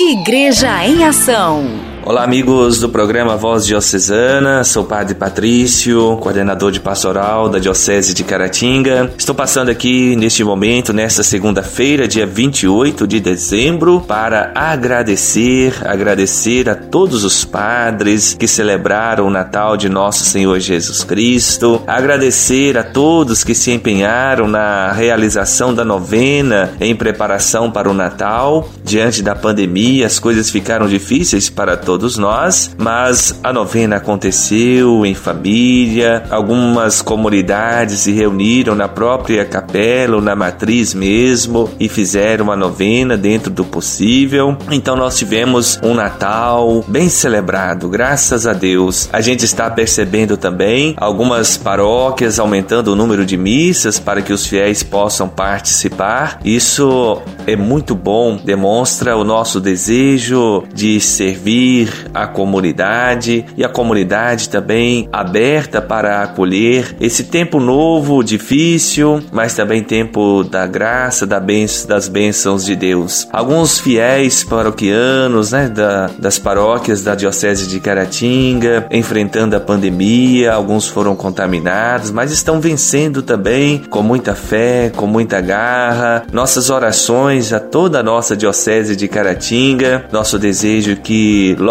Igreja 0.09 0.83
em 0.83 1.05
Ação. 1.05 1.90
Olá, 2.03 2.23
amigos 2.23 2.79
do 2.79 2.89
programa 2.89 3.37
Voz 3.37 3.63
Diocesana. 3.63 4.63
Sou 4.63 4.83
Padre 4.83 5.13
Patrício, 5.13 6.17
coordenador 6.17 6.71
de 6.71 6.79
pastoral 6.79 7.47
da 7.47 7.59
Diocese 7.59 8.15
de 8.15 8.23
Caratinga. 8.23 9.13
Estou 9.15 9.35
passando 9.35 9.69
aqui 9.69 10.15
neste 10.15 10.43
momento, 10.43 10.93
nesta 10.93 11.21
segunda-feira, 11.21 12.07
dia 12.07 12.25
28 12.25 13.05
de 13.05 13.19
dezembro, 13.19 14.01
para 14.01 14.51
agradecer, 14.55 15.75
agradecer 15.85 16.67
a 16.71 16.75
todos 16.75 17.23
os 17.23 17.45
padres 17.45 18.33
que 18.33 18.47
celebraram 18.47 19.27
o 19.27 19.29
Natal 19.29 19.77
de 19.77 19.87
nosso 19.87 20.25
Senhor 20.25 20.59
Jesus 20.59 21.03
Cristo, 21.03 21.83
agradecer 21.85 22.79
a 22.79 22.83
todos 22.83 23.43
que 23.43 23.53
se 23.53 23.71
empenharam 23.71 24.47
na 24.47 24.91
realização 24.91 25.71
da 25.71 25.85
novena 25.85 26.73
em 26.81 26.95
preparação 26.95 27.69
para 27.69 27.87
o 27.87 27.93
Natal. 27.93 28.67
Diante 28.83 29.21
da 29.21 29.35
pandemia, 29.35 30.07
as 30.07 30.17
coisas 30.17 30.49
ficaram 30.49 30.87
difíceis 30.87 31.47
para 31.47 31.77
todos 31.77 31.90
todos 31.91 32.17
nós, 32.17 32.73
mas 32.77 33.37
a 33.43 33.51
novena 33.51 33.97
aconteceu 33.97 35.05
em 35.05 35.13
família, 35.13 36.23
algumas 36.29 37.01
comunidades 37.01 37.99
se 37.99 38.13
reuniram 38.13 38.73
na 38.73 38.87
própria 38.87 39.43
capela 39.43 40.15
ou 40.15 40.21
na 40.21 40.33
matriz 40.33 40.93
mesmo 40.93 41.69
e 41.77 41.89
fizeram 41.89 42.49
a 42.49 42.55
novena 42.55 43.17
dentro 43.17 43.51
do 43.51 43.65
possível. 43.65 44.55
Então 44.71 44.95
nós 44.95 45.17
tivemos 45.17 45.77
um 45.83 45.93
Natal 45.93 46.81
bem 46.87 47.09
celebrado, 47.09 47.89
graças 47.89 48.47
a 48.47 48.53
Deus. 48.53 49.09
A 49.11 49.19
gente 49.19 49.43
está 49.43 49.69
percebendo 49.69 50.37
também 50.37 50.95
algumas 50.95 51.57
paróquias 51.57 52.39
aumentando 52.39 52.93
o 52.93 52.95
número 52.95 53.25
de 53.25 53.35
missas 53.35 53.99
para 53.99 54.21
que 54.21 54.31
os 54.31 54.45
fiéis 54.45 54.81
possam 54.81 55.27
participar. 55.27 56.39
Isso 56.45 57.21
é 57.45 57.57
muito 57.57 57.95
bom, 57.95 58.37
demonstra 58.37 59.17
o 59.17 59.25
nosso 59.25 59.59
desejo 59.59 60.63
de 60.73 61.01
servir 61.01 61.80
servir 61.81 62.11
a 62.13 62.27
comunidade 62.27 63.45
e 63.57 63.63
a 63.63 63.69
comunidade 63.69 64.49
também 64.49 65.07
aberta 65.11 65.81
para 65.81 66.23
acolher 66.23 66.95
esse 66.99 67.25
tempo 67.25 67.59
novo, 67.59 68.23
difícil, 68.23 69.23
mas 69.31 69.53
também 69.53 69.83
tempo 69.83 70.43
da 70.43 70.67
graça, 70.67 71.25
da 71.25 71.41
das 71.87 72.07
bênçãos 72.07 72.63
de 72.63 72.75
Deus. 72.75 73.27
Alguns 73.31 73.79
fiéis 73.79 74.43
paroquianos 74.43 75.51
né, 75.51 75.67
da, 75.67 76.09
das 76.17 76.39
paróquias 76.39 77.03
da 77.03 77.13
Diocese 77.13 77.67
de 77.67 77.79
Caratinga 77.79 78.85
enfrentando 78.89 79.55
a 79.55 79.59
pandemia, 79.59 80.53
alguns 80.53 80.87
foram 80.87 81.15
contaminados, 81.15 82.09
mas 82.09 82.31
estão 82.31 82.61
vencendo 82.61 83.21
também 83.21 83.79
com 83.89 84.01
muita 84.01 84.33
fé, 84.33 84.91
com 84.95 85.07
muita 85.07 85.41
garra. 85.41 86.23
Nossas 86.31 86.69
orações 86.69 87.51
a 87.51 87.59
toda 87.59 87.99
a 87.99 88.03
nossa 88.03 88.37
Diocese 88.37 88.95
de 88.95 89.07
Caratinga, 89.07 90.05
nosso 90.11 90.39
desejo 90.39 90.95
que 90.95 91.55
logo 91.59 91.70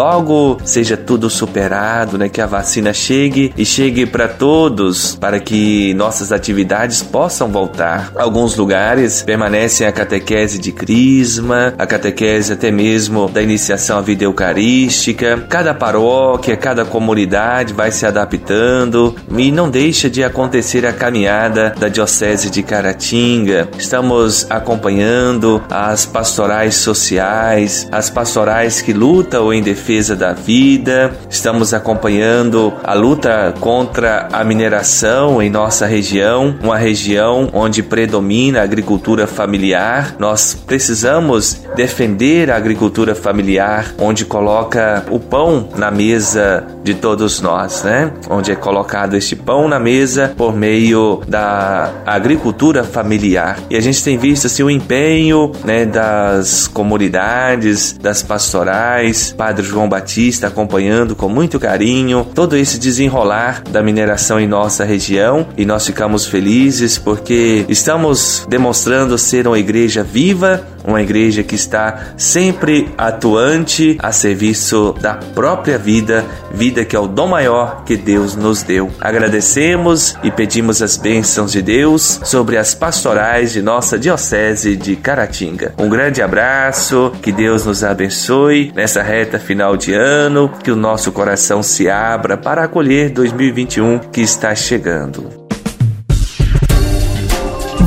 seja 0.65 0.97
tudo 0.97 1.29
superado, 1.29 2.17
né? 2.17 2.27
Que 2.27 2.41
a 2.41 2.47
vacina 2.47 2.91
chegue 2.91 3.53
e 3.55 3.63
chegue 3.63 4.07
para 4.07 4.27
todos, 4.27 5.15
para 5.15 5.39
que 5.39 5.93
nossas 5.93 6.31
atividades 6.31 7.03
possam 7.03 7.49
voltar. 7.49 8.11
Alguns 8.15 8.55
lugares 8.55 9.21
permanecem 9.21 9.85
a 9.85 9.91
catequese 9.91 10.57
de 10.57 10.71
crisma, 10.71 11.75
a 11.77 11.85
catequese 11.85 12.53
até 12.53 12.71
mesmo 12.71 13.29
da 13.29 13.43
iniciação 13.43 13.99
à 13.99 14.01
vida 14.01 14.23
eucarística. 14.23 15.45
Cada 15.47 15.73
paróquia, 15.73 16.57
cada 16.57 16.83
comunidade 16.83 17.71
vai 17.71 17.91
se 17.91 18.03
adaptando 18.03 19.15
e 19.37 19.51
não 19.51 19.69
deixa 19.69 20.09
de 20.09 20.23
acontecer 20.23 20.83
a 20.83 20.93
caminhada 20.93 21.75
da 21.77 21.87
Diocese 21.87 22.49
de 22.49 22.63
Caratinga. 22.63 23.69
Estamos 23.77 24.47
acompanhando 24.49 25.61
as 25.69 26.07
pastorais 26.07 26.75
sociais, 26.75 27.87
as 27.91 28.09
pastorais 28.09 28.81
que 28.81 28.93
lutam 28.93 29.53
em 29.53 29.61
defesa 29.61 29.90
defesa 29.91 30.15
da 30.15 30.31
vida, 30.31 31.11
estamos 31.29 31.73
acompanhando 31.73 32.71
a 32.81 32.93
luta 32.93 33.53
contra 33.59 34.29
a 34.31 34.41
mineração 34.41 35.41
em 35.41 35.49
nossa 35.49 35.85
região, 35.85 36.55
uma 36.63 36.77
região 36.77 37.49
onde 37.51 37.83
predomina 37.83 38.61
a 38.61 38.63
agricultura 38.63 39.27
familiar. 39.27 40.15
Nós 40.17 40.53
precisamos 40.53 41.61
defender 41.75 42.49
a 42.49 42.55
agricultura 42.55 43.13
familiar, 43.13 43.93
onde 43.99 44.23
coloca 44.23 45.03
o 45.11 45.19
pão 45.19 45.67
na 45.75 45.91
mesa 45.91 46.65
de 46.83 46.93
todos 46.93 47.41
nós, 47.41 47.83
né? 47.83 48.13
Onde 48.29 48.51
é 48.51 48.55
colocado 48.55 49.15
este 49.15 49.35
pão 49.35 49.67
na 49.67 49.79
mesa 49.79 50.33
por 50.37 50.55
meio 50.55 51.21
da 51.27 51.91
agricultura 52.05 52.83
familiar. 52.83 53.59
E 53.69 53.75
a 53.75 53.81
gente 53.81 54.01
tem 54.01 54.17
visto 54.17 54.47
assim 54.47 54.63
o 54.63 54.69
empenho, 54.69 55.51
né, 55.65 55.85
das 55.85 56.67
comunidades, 56.67 57.93
das 57.93 58.23
pastorais, 58.23 59.33
Padre 59.37 59.65
João 59.65 59.80
João 59.81 59.89
Batista 59.89 60.47
acompanhando 60.47 61.15
com 61.15 61.27
muito 61.27 61.59
carinho 61.59 62.27
todo 62.35 62.55
esse 62.55 62.77
desenrolar 62.77 63.63
da 63.69 63.81
mineração 63.81 64.39
em 64.39 64.47
nossa 64.47 64.85
região. 64.85 65.47
E 65.57 65.65
nós 65.65 65.85
ficamos 65.85 66.27
felizes 66.27 66.99
porque 66.99 67.65
estamos 67.67 68.45
demonstrando 68.47 69.17
ser 69.17 69.47
uma 69.47 69.57
igreja 69.57 70.03
viva, 70.03 70.63
uma 70.83 71.01
igreja 71.01 71.43
que 71.43 71.55
está 71.55 72.13
sempre 72.17 72.89
atuante 72.97 73.97
a 73.99 74.11
serviço 74.11 74.95
da 74.99 75.15
própria 75.15 75.77
vida, 75.77 76.25
vida 76.51 76.85
que 76.85 76.95
é 76.95 76.99
o 76.99 77.07
dom 77.07 77.27
maior 77.27 77.83
que 77.83 77.95
Deus 77.97 78.35
nos 78.35 78.63
deu. 78.63 78.91
Agradecemos 78.99 80.15
e 80.23 80.31
pedimos 80.31 80.81
as 80.81 80.97
bênçãos 80.97 81.51
de 81.51 81.61
Deus 81.61 82.19
sobre 82.23 82.57
as 82.57 82.73
pastorais 82.73 83.51
de 83.51 83.61
nossa 83.61 83.97
Diocese 83.97 84.75
de 84.75 84.95
Caratinga. 84.95 85.73
Um 85.77 85.89
grande 85.89 86.21
abraço, 86.21 87.11
que 87.21 87.31
Deus 87.31 87.65
nos 87.65 87.83
abençoe 87.83 88.71
nessa 88.75 89.01
reta 89.01 89.39
final 89.39 89.77
de 89.77 89.93
ano, 89.93 90.51
que 90.63 90.71
o 90.71 90.75
nosso 90.75 91.11
coração 91.11 91.63
se 91.63 91.89
abra 91.89 92.37
para 92.37 92.63
acolher 92.63 93.09
2021 93.09 93.99
que 93.99 94.21
está 94.21 94.53
chegando. 94.55 95.40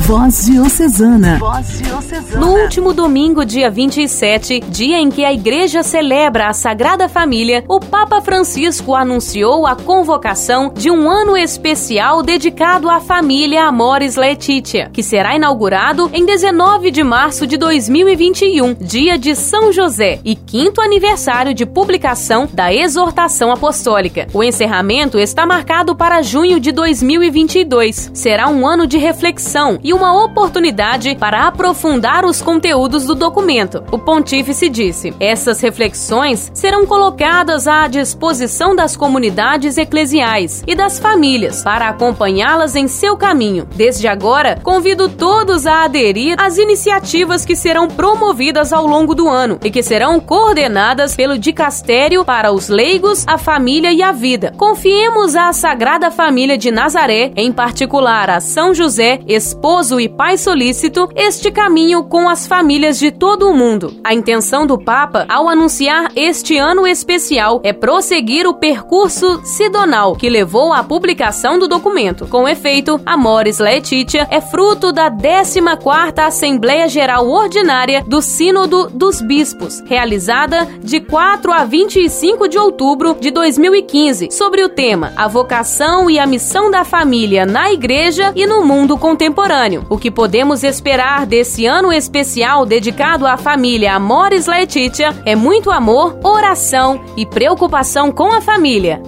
Voz 0.05 0.45
Diocesana. 0.45 1.39
Voz 1.39 1.79
Diocesana. 1.79 2.39
No 2.39 2.61
último 2.61 2.93
domingo, 2.93 3.43
dia 3.43 3.71
27, 3.71 4.59
dia 4.69 4.99
em 4.99 5.09
que 5.09 5.25
a 5.25 5.33
Igreja 5.33 5.81
celebra 5.81 6.47
a 6.47 6.53
Sagrada 6.53 7.09
Família, 7.09 7.63
o 7.67 7.79
Papa 7.79 8.21
Francisco 8.21 8.93
anunciou 8.93 9.65
a 9.65 9.75
convocação 9.75 10.71
de 10.75 10.91
um 10.91 11.09
ano 11.09 11.35
especial 11.35 12.21
dedicado 12.21 12.87
à 12.87 12.99
família 12.99 13.63
Amores 13.63 14.15
Letitia, 14.15 14.91
que 14.93 15.01
será 15.01 15.35
inaugurado 15.35 16.07
em 16.13 16.23
19 16.23 16.91
de 16.91 17.03
março 17.03 17.47
de 17.47 17.57
2021, 17.57 18.75
dia 18.75 19.17
de 19.17 19.33
São 19.33 19.73
José 19.73 20.19
e 20.23 20.35
quinto 20.35 20.81
aniversário 20.81 21.51
de 21.51 21.65
publicação 21.65 22.47
da 22.53 22.71
Exortação 22.71 23.51
Apostólica. 23.51 24.27
O 24.31 24.43
encerramento 24.43 25.17
está 25.17 25.47
marcado 25.47 25.95
para 25.95 26.21
junho 26.21 26.59
de 26.59 26.71
2022. 26.71 28.11
Será 28.13 28.49
um 28.49 28.67
ano 28.67 28.85
de 28.85 28.99
reflexão 28.99 29.79
e 29.81 29.94
uma 29.95 30.25
oportunidade 30.25 31.15
para 31.15 31.47
aprofundar 31.47 32.25
os 32.25 32.41
conteúdos 32.41 33.05
do 33.05 33.15
documento. 33.15 33.81
O 33.91 33.97
pontífice 33.97 34.69
disse: 34.69 35.13
essas 35.19 35.61
reflexões 35.61 36.51
serão 36.53 36.85
colocadas 36.85 37.67
à 37.67 37.87
disposição 37.87 38.75
das 38.75 38.97
comunidades 38.97 39.77
eclesiais 39.77 40.63
e 40.67 40.75
das 40.75 40.99
famílias 40.99 41.63
para 41.63 41.87
acompanhá-las 41.87 42.75
em 42.75 42.87
seu 42.87 43.15
caminho. 43.15 43.67
Desde 43.75 44.07
agora, 44.07 44.59
convido 44.61 45.07
todos 45.07 45.65
a 45.65 45.85
aderir 45.85 46.35
às 46.37 46.57
iniciativas 46.57 47.45
que 47.45 47.55
serão 47.55 47.87
promovidas 47.87 48.73
ao 48.73 48.85
longo 48.85 49.15
do 49.15 49.29
ano 49.29 49.57
e 49.63 49.71
que 49.71 49.81
serão 49.81 50.19
coordenadas 50.19 51.15
pelo 51.15 51.37
Dicastério 51.37 52.25
para 52.25 52.51
os 52.51 52.67
leigos, 52.67 53.23
a 53.27 53.37
família 53.37 53.93
e 53.93 54.03
a 54.03 54.11
vida. 54.11 54.53
Confiemos 54.57 55.35
à 55.35 55.53
Sagrada 55.53 56.11
Família 56.11 56.57
de 56.57 56.69
Nazaré, 56.69 57.31
em 57.35 57.51
particular 57.51 58.29
a 58.29 58.41
São 58.41 58.73
José, 58.73 59.19
esposo 59.27 59.84
esposo 59.85 59.99
e 59.99 60.09
pai 60.09 60.37
solícito 60.37 61.07
este 61.15 61.51
caminho 61.51 62.03
com 62.03 62.27
as 62.27 62.47
famílias 62.47 62.97
de 62.97 63.11
todo 63.11 63.47
o 63.47 63.53
mundo. 63.55 63.93
A 64.03 64.13
intenção 64.13 64.65
do 64.65 64.79
Papa, 64.79 65.25
ao 65.29 65.47
anunciar 65.47 66.11
este 66.15 66.57
ano 66.57 66.87
especial, 66.87 67.61
é 67.63 67.71
prosseguir 67.71 68.47
o 68.47 68.55
percurso 68.55 69.41
sidonal 69.43 70.15
que 70.15 70.29
levou 70.29 70.73
à 70.73 70.83
publicação 70.83 71.59
do 71.59 71.67
documento. 71.67 72.25
Com 72.27 72.47
efeito, 72.47 72.99
Amores 73.05 73.59
Laetitia 73.59 74.27
é 74.31 74.41
fruto 74.41 74.91
da 74.91 75.11
14ª 75.11 76.25
Assembleia 76.25 76.87
Geral 76.87 77.29
Ordinária 77.29 78.03
do 78.07 78.21
Sínodo 78.21 78.89
dos 78.89 79.21
Bispos, 79.21 79.81
realizada 79.85 80.67
de 80.83 80.99
4 80.99 81.53
a 81.53 81.63
25 81.63 82.47
de 82.47 82.57
outubro 82.57 83.15
de 83.19 83.29
2015, 83.29 84.29
sobre 84.31 84.63
o 84.63 84.69
tema 84.69 85.13
A 85.15 85.27
vocação 85.27 86.09
e 86.09 86.17
a 86.17 86.25
missão 86.25 86.71
da 86.71 86.83
família 86.83 87.45
na 87.45 87.71
igreja 87.71 88.33
e 88.35 88.47
no 88.47 88.65
mundo 88.65 88.97
contemporâneo 88.97 89.74
o 89.89 89.97
que 89.97 90.11
podemos 90.11 90.63
esperar 90.63 91.25
desse 91.25 91.65
ano 91.65 91.91
especial 91.91 92.65
dedicado 92.65 93.25
à 93.25 93.37
família 93.37 93.95
Amores 93.95 94.45
Laetitia 94.45 95.15
é 95.25 95.35
muito 95.35 95.71
amor, 95.71 96.19
oração 96.23 97.01
e 97.17 97.25
preocupação 97.25 98.11
com 98.11 98.31
a 98.31 98.41
família. 98.41 99.01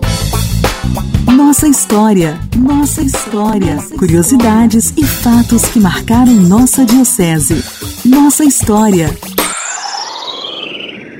Nossa 1.31 1.67
história, 1.67 2.39
nossa 2.55 3.01
história. 3.01 3.77
Curiosidades 3.97 4.93
e 4.97 5.05
fatos 5.05 5.65
que 5.65 5.79
marcaram 5.79 6.33
nossa 6.33 6.85
diocese. 6.85 7.63
Nossa 8.05 8.43
história. 8.43 9.36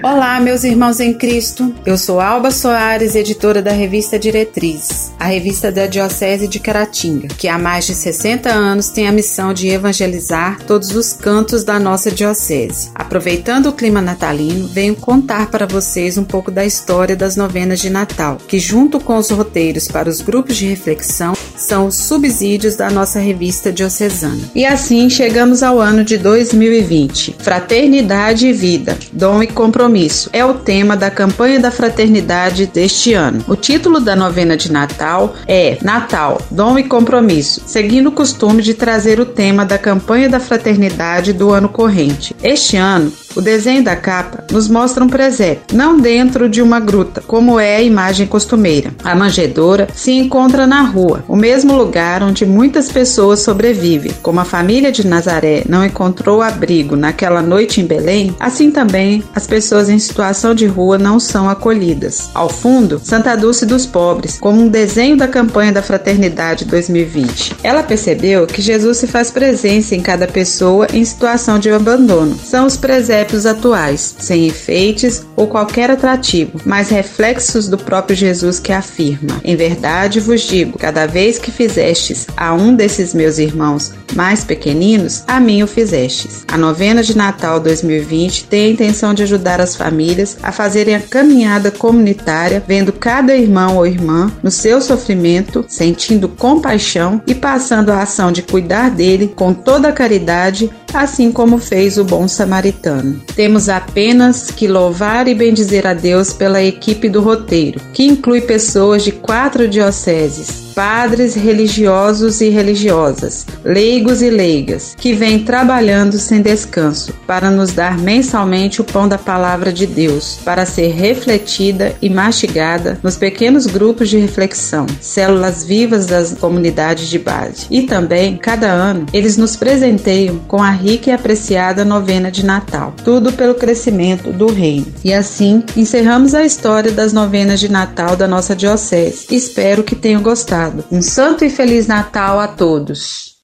Olá, 0.03 0.39
meus 0.39 0.63
irmãos 0.63 0.99
em 0.99 1.12
Cristo. 1.12 1.73
Eu 1.83 1.97
sou 1.97 2.21
Alba 2.21 2.51
Soares, 2.51 3.15
editora 3.15 3.63
da 3.63 3.71
revista 3.71 4.19
Diretriz, 4.19 5.12
a 5.19 5.25
revista 5.25 5.71
da 5.71 5.88
Diocese 5.88 6.47
de 6.47 6.60
Caratinga, 6.60 7.27
que 7.29 7.47
há 7.47 7.57
mais 7.57 7.88
de 7.88 7.95
60 7.95 8.47
anos 8.47 8.89
tem 8.89 9.07
a 9.07 9.12
missão 9.12 9.53
de 9.53 9.69
evangelizar 9.69 10.63
todos 10.65 10.95
os 10.95 11.13
cantos 11.13 11.63
da 11.63 11.79
nossa 11.79 12.12
diocese. 12.12 12.91
Aproveitando 12.93 13.67
o 13.67 13.73
clima 13.73 13.99
natalino, 13.99 14.67
venho 14.67 14.95
contar 14.95 15.49
para 15.49 15.65
vocês 15.65 16.15
um 16.15 16.23
pouco 16.23 16.51
da 16.51 16.63
história 16.63 17.15
das 17.15 17.36
novenas 17.36 17.79
de 17.79 17.89
Natal, 17.89 18.38
que 18.47 18.60
junto 18.60 18.99
com 18.99 19.17
os 19.17 19.31
roteiros 19.31 19.88
para 19.88 20.10
os 20.10 20.21
grupos 20.21 20.57
de 20.57 20.67
reflexão 20.67 21.33
são 21.67 21.88
os 21.88 21.95
subsídios 21.95 22.75
da 22.75 22.89
nossa 22.89 23.19
revista 23.19 23.73
diocesana. 23.73 24.39
E 24.56 24.65
assim 24.65 25.10
chegamos 25.10 25.62
ao 25.62 25.82
ano 25.82 26.03
de 26.03 26.17
2020. 26.17 27.36
Fraternidade 27.39 28.47
e 28.47 28.53
vida, 28.53 28.97
dom 29.12 29.43
e 29.43 29.47
compromisso 29.47 30.30
é 30.32 30.45
o 30.45 30.53
tema 30.53 30.95
da 30.95 31.12
campanha 31.12 31.60
da 31.60 31.69
fraternidade 31.69 32.67
deste 32.67 33.13
ano. 33.13 33.43
O 33.47 33.56
título 33.56 33.99
da 33.99 34.15
novena 34.15 34.56
de 34.56 34.71
Natal 34.71 35.36
é 35.45 35.77
Natal, 35.82 36.41
Dom 36.49 36.80
e 36.80 36.84
Compromisso, 36.84 37.62
seguindo 37.65 38.08
o 38.08 38.13
costume 38.13 38.62
de 38.62 38.73
trazer 38.73 39.19
o 39.19 39.25
tema 39.25 39.65
da 39.65 39.77
campanha 39.77 40.30
da 40.30 40.39
fraternidade 40.39 41.34
do 41.34 41.51
ano 41.51 41.67
corrente. 41.67 42.34
Este 42.41 42.77
ano, 42.77 43.12
o 43.38 43.41
desenho 43.41 43.84
da 43.84 43.95
capa 43.95 44.43
nos 44.52 44.67
mostra 44.67 45.04
um 45.04 45.08
presépio, 45.08 45.78
não 45.78 46.00
dentro 46.00 46.50
de 46.50 46.60
uma 46.60 46.80
gruta, 46.80 47.21
como 47.28 47.60
é 47.60 47.76
a 47.76 47.82
imagem 47.84 48.26
costumeira. 48.26 48.91
A 49.04 49.15
manjedoura 49.15 49.88
se 49.93 50.12
encontra 50.12 50.65
na 50.65 50.82
rua, 50.82 51.23
o 51.28 51.36
mesmo 51.36 51.78
lugar 51.78 52.23
onde 52.23 52.47
muitas 52.47 52.91
pessoas 52.91 53.41
sobrevivem. 53.41 54.12
Como 54.23 54.39
a 54.39 54.45
família 54.45 54.91
de 54.91 55.06
Nazaré 55.06 55.63
não 55.69 55.86
encontrou 55.86 56.41
abrigo 56.41 56.95
naquela 56.95 57.43
noite 57.43 57.80
em 57.80 57.86
Belém, 57.86 58.36
assim 58.39 58.71
também 58.71 59.23
as 59.36 59.45
pessoas 59.45 59.88
em 59.88 60.00
situação 60.00 60.56
de 60.56 60.65
rua 60.65 60.97
não 60.97 61.19
são 61.19 61.47
acolhidas. 61.47 62.32
Ao 62.34 62.50
fundo, 62.50 63.00
Santa 63.04 63.36
Dulce 63.36 63.67
dos 63.67 63.86
Pobres, 63.86 64.39
como 64.39 64.60
um 64.60 64.67
desenho 64.67 65.15
da 65.15 65.28
campanha 65.28 65.71
da 65.71 65.84
Fraternidade 65.84 66.65
2020. 66.65 67.58
Ela 67.62 67.84
percebeu 67.84 68.47
que 68.47 68.63
Jesus 68.63 68.97
se 68.97 69.06
faz 69.06 69.30
presença 69.30 69.93
em 69.93 70.02
cada 70.02 70.28
pessoa 70.28 70.88
em 70.91 71.06
situação 71.06 71.60
de 71.60 71.69
abandono. 71.69 72.36
São 72.43 72.65
os 72.65 72.76
presépios 72.76 73.26
atuais, 73.45 74.15
sem 74.19 74.47
enfeites 74.47 75.25
ou 75.35 75.47
qualquer 75.47 75.91
atrativo, 75.91 76.61
mas 76.65 76.89
reflexos 76.89 77.67
do 77.67 77.77
próprio 77.77 78.15
Jesus 78.15 78.59
que 78.59 78.71
afirma: 78.71 79.41
Em 79.43 79.55
verdade 79.55 80.19
vos 80.19 80.41
digo, 80.41 80.77
cada 80.77 81.05
vez 81.05 81.37
que 81.37 81.51
fizestes 81.51 82.27
a 82.35 82.53
um 82.53 82.75
desses 82.75 83.13
meus 83.13 83.37
irmãos 83.37 83.91
mais 84.15 84.43
pequeninos, 84.43 85.23
a 85.27 85.39
mim 85.39 85.61
o 85.61 85.67
fizestes. 85.67 86.43
A 86.47 86.57
novena 86.57 87.03
de 87.03 87.15
Natal 87.15 87.59
2020 87.59 88.45
tem 88.45 88.65
a 88.65 88.69
intenção 88.69 89.13
de 89.13 89.23
ajudar 89.23 89.61
as 89.61 89.75
famílias 89.75 90.37
a 90.41 90.51
fazerem 90.51 90.95
a 90.95 90.99
caminhada 90.99 91.69
comunitária, 91.69 92.63
vendo 92.65 92.91
cada 92.91 93.35
irmão 93.35 93.77
ou 93.77 93.85
irmã 93.85 94.31
no 94.41 94.49
seu 94.49 94.81
sofrimento, 94.81 95.65
sentindo 95.67 96.27
compaixão 96.27 97.21
e 97.27 97.35
passando 97.35 97.91
a 97.91 98.01
ação 98.01 98.31
de 98.31 98.41
cuidar 98.41 98.89
dele 98.89 99.33
com 99.35 99.53
toda 99.53 99.89
a 99.89 99.93
caridade, 99.93 100.71
assim 100.93 101.32
como 101.32 101.58
fez 101.58 101.97
o 101.97 102.04
bom 102.04 102.28
samaritano. 102.28 103.21
Temos 103.36 103.69
apenas 103.69 104.52
que 104.52 104.67
louvar 104.67 105.28
e 105.28 105.36
bendizer 105.36 105.86
a 105.88 105.93
Deus 105.93 106.34
pela 106.34 106.62
equipe 106.62 107.10
do 107.10 107.21
roteiro, 107.21 107.80
que 107.93 108.04
inclui 108.04 108.41
pessoas 108.41 109.04
de 109.04 109.12
quatro 109.12 109.67
dioceses 109.67 110.66
padres 110.77 111.33
religiosos 111.33 112.39
e 112.39 112.49
religiosas, 112.49 113.47
leigos 113.65 114.21
e 114.21 114.29
leigas, 114.29 114.93
que 114.95 115.11
vêm 115.11 115.39
trabalhando 115.39 116.19
sem 116.19 116.39
descanso 116.39 117.15
para 117.25 117.49
nos 117.49 117.71
dar 117.71 117.97
mensalmente 117.97 118.79
o 118.79 118.83
pão 118.83 119.07
da 119.07 119.17
palavra 119.17 119.73
de 119.73 119.87
Deus, 119.87 120.37
para 120.45 120.67
ser 120.67 120.89
refletida 120.89 121.95
e 121.99 122.11
mastigada 122.11 122.99
nos 123.01 123.17
pequenos 123.17 123.65
grupos 123.65 124.07
de 124.07 124.19
reflexão, 124.19 124.85
células 125.01 125.65
vivas 125.65 126.05
das 126.05 126.35
comunidades 126.35 127.07
de 127.07 127.17
base. 127.17 127.65
E 127.71 127.81
também, 127.81 128.37
cada 128.37 128.67
ano, 128.67 129.07
eles 129.11 129.35
nos 129.35 129.55
presenteiam 129.55 130.37
com 130.47 130.61
a 130.61 130.69
rica 130.69 131.09
e 131.09 131.13
apreciada 131.13 131.83
novena 131.83 132.29
de 132.29 132.45
Natal, 132.45 132.93
tudo 133.03 133.33
pelo 133.33 133.55
crescimento 133.55 134.31
do 134.31 134.45
reino. 134.45 134.93
E 135.03 135.11
assim, 135.11 135.63
encerramos 135.75 136.35
a 136.35 136.45
história 136.45 136.91
das 136.91 137.13
novenas 137.13 137.59
de 137.59 137.67
Natal 137.67 138.15
da 138.15 138.27
nossa 138.27 138.55
diocese. 138.55 139.25
Espero 139.31 139.83
que 139.83 139.95
tenham 139.95 140.21
gostado. 140.21 140.66
Um 140.91 141.01
santo 141.01 141.45
e 141.45 141.49
feliz 141.49 141.88
Natal 141.88 142.39
a 142.39 142.47
todos. 142.47 143.37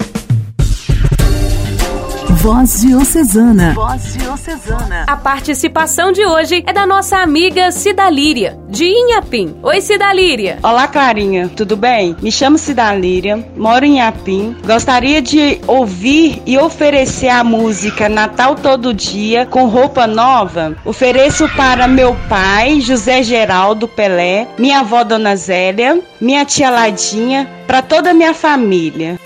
Voz 2.44 2.82
Diocesana. 2.82 3.72
Voz 3.74 4.16
Diocesana. 4.16 5.06
A 5.08 5.16
participação 5.16 6.12
de 6.12 6.26
hoje 6.26 6.62
é 6.68 6.74
da 6.74 6.86
nossa 6.86 7.20
amiga 7.20 7.72
Cidalíria, 7.72 8.60
de 8.68 8.84
Inhapim. 8.84 9.56
Oi, 9.64 9.80
Cidalíria. 9.80 10.60
Olá, 10.62 10.86
Clarinha. 10.86 11.48
Tudo 11.48 11.78
bem? 11.78 12.18
Me 12.22 12.30
chamo 12.30 12.58
Cidalíria, 12.58 13.42
moro 13.56 13.86
em 13.86 13.94
Inhapim. 13.94 14.58
Gostaria 14.68 15.22
de 15.22 15.62
ouvir 15.66 16.44
e 16.46 16.58
oferecer 16.58 17.30
a 17.30 17.46
música 17.46 18.10
Natal 18.10 18.56
Todo 18.56 18.94
Dia 18.94 19.46
com 19.46 19.68
roupa 19.68 20.06
nova. 20.06 20.76
Ofereço 20.84 21.48
para 21.56 21.88
meu 21.88 22.14
pai, 22.28 22.82
José 22.82 23.24
Geraldo 23.24 23.88
Pelé, 23.88 24.50
minha 24.58 24.82
avó 24.82 25.06
Dona 25.06 25.38
Zélia, 25.38 25.98
minha 26.20 26.44
tia 26.44 26.70
Ladinha, 26.70 27.50
para 27.66 27.82
toda 27.82 28.12
a 28.12 28.14
minha 28.14 28.34
família 28.34 29.18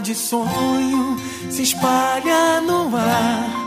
de 0.00 0.14
sonho 0.14 1.16
se 1.50 1.62
espalha 1.62 2.60
no 2.60 2.94
ar. 2.96 3.66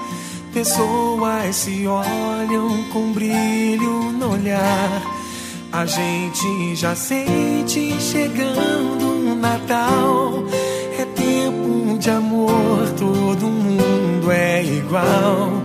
Pessoas 0.53 1.55
se 1.55 1.87
olham 1.87 2.83
com 2.91 3.11
brilho 3.11 4.11
no 4.11 4.33
olhar. 4.33 5.01
A 5.71 5.85
gente 5.85 6.75
já 6.75 6.95
sente 6.95 7.99
chegando 7.99 9.31
o 9.31 9.35
Natal. 9.35 10.43
É 10.97 11.05
tempo 11.05 11.97
de 11.97 12.09
amor, 12.09 12.89
todo 12.97 13.47
mundo 13.47 14.31
é 14.31 14.63
igual. 14.63 15.63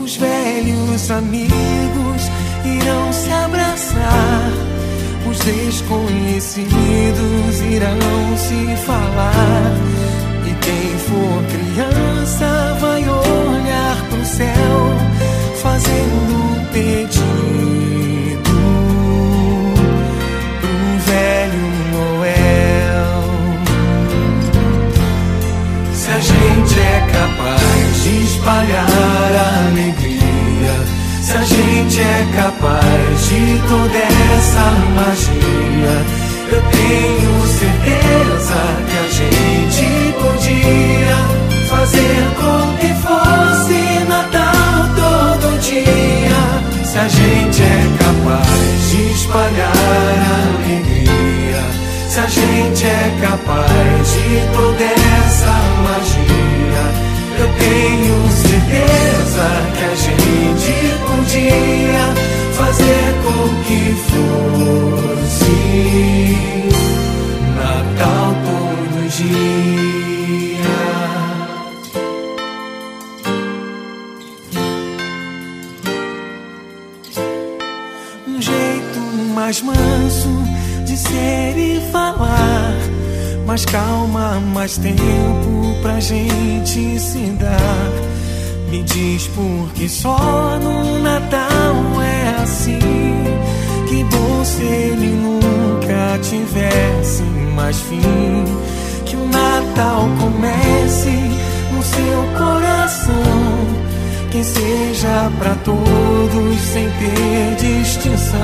Os 0.00 0.16
velhos 0.16 1.10
amigos 1.10 2.22
irão 2.64 3.12
se 3.12 3.30
abraçar 3.30 4.70
os 5.30 5.38
desconhecidos 5.38 7.60
irão 7.70 8.36
se 8.36 8.76
falar. 8.84 9.99
Quem 10.70 10.98
for 10.98 11.42
criança 11.50 12.78
vai 12.78 13.02
olhar 13.02 13.96
pro 14.08 14.24
céu, 14.24 14.94
fazendo 15.60 16.14
um 16.32 16.64
pedido 16.66 17.20
pro 20.60 20.98
velho 21.10 21.66
Noel. 21.92 23.22
Se 25.92 26.08
a 26.08 26.20
gente 26.20 26.78
é 26.78 27.00
capaz 27.14 28.02
de 28.04 28.22
espalhar 28.22 28.86
a 28.86 29.66
alegria 29.70 30.20
se 31.20 31.36
a 31.36 31.42
gente 31.42 32.00
é 32.00 32.26
capaz 32.34 33.28
de 33.28 33.60
toda 33.68 33.98
essa 33.98 34.70
magia, 34.96 36.19
eu 36.52 36.62
tenho 36.62 37.46
certeza 37.46 38.60
que 38.88 38.96
a 38.98 39.08
gente 39.18 39.86
podia 40.20 41.16
fazer 41.68 42.22
com 42.40 42.76
que 42.78 42.92
fosse 42.94 44.04
Natal 44.08 44.88
todo 44.96 45.58
dia. 45.60 46.40
Se 46.84 46.98
a 46.98 47.08
gente 47.08 47.62
é 47.62 47.80
capaz 47.98 48.90
de 48.90 49.12
espalhar 49.12 49.72
alegria, 50.56 51.62
se 52.08 52.18
a 52.18 52.26
gente 52.26 52.84
é 52.84 53.18
capaz 53.20 53.49
gente 86.10 86.98
se 86.98 87.30
dar. 87.38 87.92
Me 88.68 88.82
diz 88.82 89.28
por 89.28 89.70
que 89.74 89.88
só 89.88 90.58
no 90.60 90.98
Natal 90.98 92.02
é 92.02 92.42
assim. 92.42 92.78
Que 93.88 94.02
bom 94.04 94.44
se 94.44 94.62
ele 94.62 95.08
nunca 95.08 96.18
tivesse 96.22 97.22
mais 97.54 97.78
fim. 97.80 98.44
Que 99.04 99.14
o 99.14 99.26
Natal 99.26 100.08
comece 100.20 101.10
no 101.72 101.82
seu 101.82 102.22
coração. 102.38 103.80
que 104.30 104.44
seja 104.44 105.30
para 105.38 105.54
todos 105.64 106.60
sem 106.72 106.88
ter 106.88 107.56
distinção. 107.58 108.38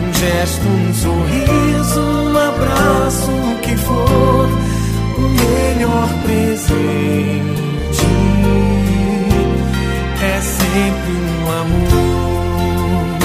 Um 0.00 0.12
gesto, 0.14 0.66
um 0.68 0.94
sorriso, 0.94 2.00
um 2.00 2.38
abraço, 2.38 3.30
o 3.30 3.58
que 3.62 3.76
for, 3.76 4.48
o 5.20 5.28
melhor 5.28 6.08
presente 6.24 7.60
é 10.22 10.40
sempre 10.40 11.12
um 11.12 11.52
amor. 11.60 13.18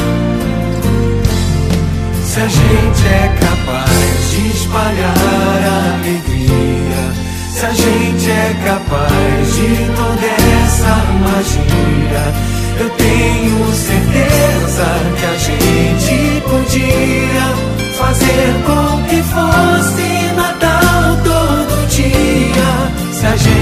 Se 2.23 2.39
a 2.39 2.47
gente 2.47 3.07
é 3.07 3.35
capaz 3.39 4.31
de 4.31 4.47
espalhar 4.49 5.61
a 5.63 5.95
alegria 5.95 6.65
se 7.55 7.65
a 7.65 7.71
gente 7.71 8.29
é 8.29 8.53
capaz 8.65 9.55
de 9.55 9.75
toda 9.95 10.25
essa 10.65 10.95
magia, 11.23 12.33
eu 12.81 12.89
tenho 12.89 13.73
certeza 13.73 14.85
que 15.17 15.25
a 15.25 15.37
gente 15.37 16.41
podia 16.41 17.45
fazer 17.97 18.53
com 18.65 19.03
que 19.03 19.23
fosse 19.23 20.24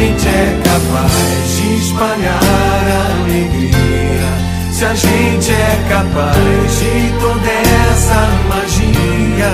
gente 0.03 0.27
é 0.27 0.61
capaz 0.65 1.55
de 1.55 1.75
espalhar 1.77 2.43
a 2.43 3.21
alegria, 3.21 4.29
se 4.71 4.83
a 4.83 4.93
gente 4.93 5.51
é 5.51 5.85
capaz 5.89 6.35
de 6.79 7.13
toda 7.21 7.49
essa 7.49 8.27
magia 8.49 9.51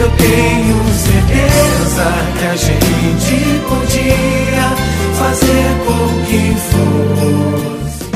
eu 0.00 0.08
tenho 0.10 0.76
certeza 0.94 2.06
que 2.38 2.44
a 2.44 2.54
gente 2.54 3.36
podia 3.68 4.70
fazer 5.18 5.68
com 5.84 6.06
que 6.26 6.54
fosse. 6.70 8.06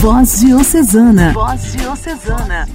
Voz 0.00 0.40
Diocesana. 0.40 1.32
Voz 1.34 1.72
Diocesana. 1.72 2.66